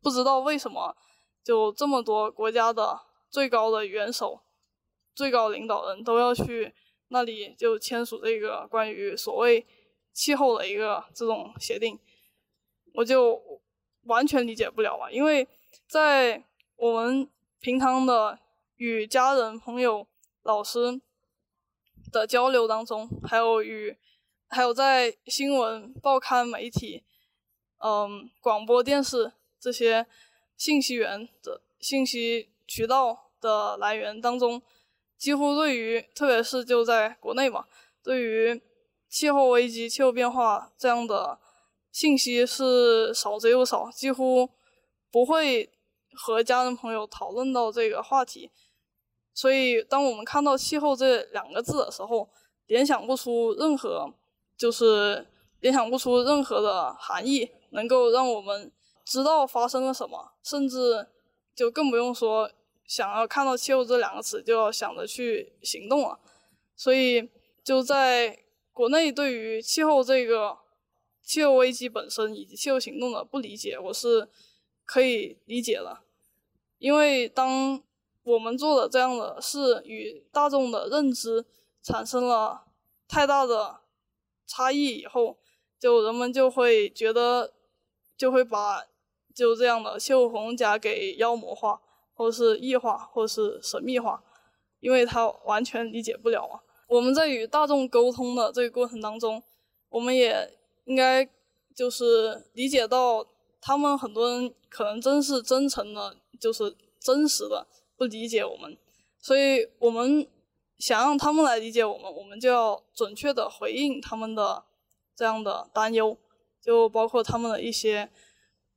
[0.03, 0.97] 不知道为什么，
[1.45, 4.41] 就这么多国家的最高的元首、
[5.15, 6.75] 最高领导人都要去
[7.09, 9.67] 那里就签署这个关于所谓
[10.13, 11.99] 气候的一个这种协定，
[12.95, 13.41] 我就
[14.05, 15.11] 完全理解不了嘛。
[15.11, 15.47] 因为
[15.89, 16.45] 在
[16.77, 17.29] 我们
[17.61, 18.39] 平常的
[18.77, 20.07] 与家人、朋友、
[20.43, 21.01] 老师
[22.11, 23.97] 的交流当中，还有与
[24.49, 27.05] 还有在新闻、报刊、媒体、
[27.79, 30.07] 嗯、广播电视这些
[30.57, 34.61] 信息源的信息渠道的来源当中，
[35.17, 37.67] 几乎对于特别是就在国内嘛，
[38.03, 38.61] 对于
[39.09, 41.39] 气候危机、气候变化这样的
[41.93, 44.49] 信息是少之又少，几乎
[45.11, 45.71] 不会
[46.15, 48.51] 和家人朋友讨论到这个话题。
[49.33, 52.29] 所以，当我们看到“气候”这两个字的时候，
[52.67, 54.13] 联想不出任何，
[54.57, 55.27] 就是
[55.61, 58.71] 联想不出任何的含义，能够让我们
[59.11, 61.09] 知道发生了什么，甚至
[61.53, 62.49] 就更不用说
[62.87, 66.21] 想要看到“气候”这两个词就要想着去行动了。
[66.77, 67.29] 所以，
[67.65, 68.39] 就在
[68.73, 70.57] 国内对于气候这个
[71.25, 74.29] 气候危机本身以及气候行动的不理解，我是
[74.85, 75.99] 可以理解的，
[76.79, 77.83] 因为当
[78.23, 81.45] 我们做的这样的事与大众的认知
[81.83, 82.65] 产生了
[83.09, 83.81] 太大的
[84.47, 85.37] 差异以后，
[85.81, 87.53] 就人们就会觉得，
[88.17, 88.87] 就会把
[89.35, 91.81] 就这样的气候活动家给妖魔化，
[92.15, 94.23] 或是异化，或是神秘化，
[94.81, 96.61] 因为他完全理解不了嘛。
[96.89, 99.43] 我们在与大众沟通的这个过程当中，
[99.89, 101.29] 我们也应该
[101.75, 103.25] 就是理解到，
[103.61, 107.67] 他们很多人可能真是真诚的，就是真实的
[107.97, 108.77] 不理解我们，
[109.21, 110.27] 所以我们
[110.79, 114.65] 想让他们来理解我们，我们就要准确的回应他们的
[115.15, 116.17] 这样的担忧，
[116.61, 118.11] 就包括他们的一些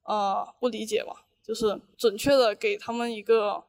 [0.04, 3.64] 呃不理解吧，就是准确的给他们一个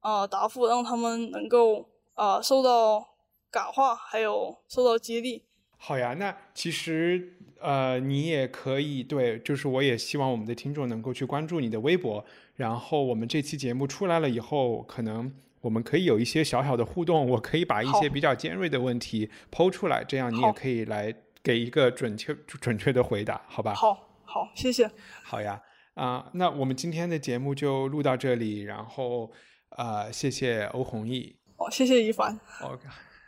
[0.00, 3.14] 呃答复，让他们能够呃受到
[3.50, 5.42] 感化，还有受到激励。
[5.76, 12.24] 好呀，那其实呃，你也可以对，就是我也希望我们的听众能够去关注你的微博，
[12.56, 15.30] 然后我们这期节目出来了以后，可能
[15.60, 23.74] 我们可以有一些小小的互动，我可以把一些比较尖锐的问题抛出来，这样你也可以来给一个准确准确的回答，好吧？
[23.74, 24.90] 好，好，谢谢。
[25.22, 25.62] 好呀，
[25.94, 29.30] 啊、那我们今天的节目就录到这里，然后
[29.76, 32.36] 呃，谢谢欧弘毅哦，谢谢一凡。
[32.60, 32.82] ，OK，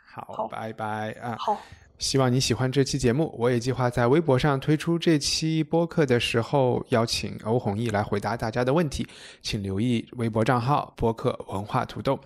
[0.05, 1.37] 好，好拜拜啊。
[1.39, 1.57] 好，
[1.97, 3.33] 希望你喜欢这期节目。
[3.39, 9.07] 我也计划在微博上推出这期播客的时候，邀请欧弘毅来回答大家的问题，
[9.41, 12.19] 请留意微博账号“播客文化土豆”。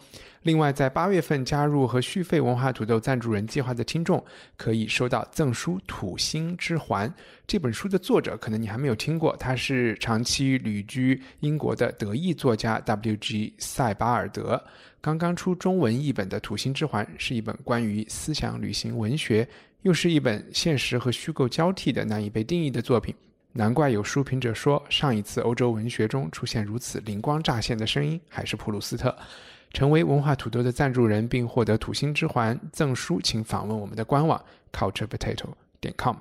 [0.44, 4.24] 另外，在八月份加入和续费文化土豆赞助人计划的听众，
[4.58, 7.08] 可以收到赠书《土星之环》
[7.46, 13.54] 这本书的作者，可能你还没有听过，他是长期旅居英国的德裔作家 W.G.
[13.60, 14.60] 塞巴尔德。
[15.00, 19.48] 刚刚出中文译本的《土星之环》是一本关于思想旅行文学，
[19.84, 23.14] 又是一本现实和虚构交替的难以被定义的作品。
[23.54, 29.16] 难怪有书评者说，上一次欧洲文学中出现如此灵光乍现的声音，还是普鲁斯特。
[29.73, 34.43] 成为文化土豆的赞助人，并获得土星之环赠书，请访问我们的官网
[34.73, 35.49] culturepotato
[35.81, 36.17] 点 com。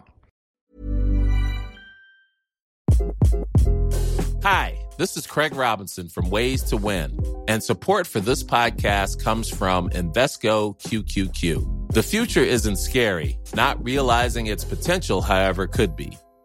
[4.42, 7.18] Hi, this is Craig Robinson from Ways to Win,
[7.48, 11.92] and support for this podcast comes from Invesco QQQ.
[11.92, 16.16] The future isn't scary, not realizing its potential, however, could be.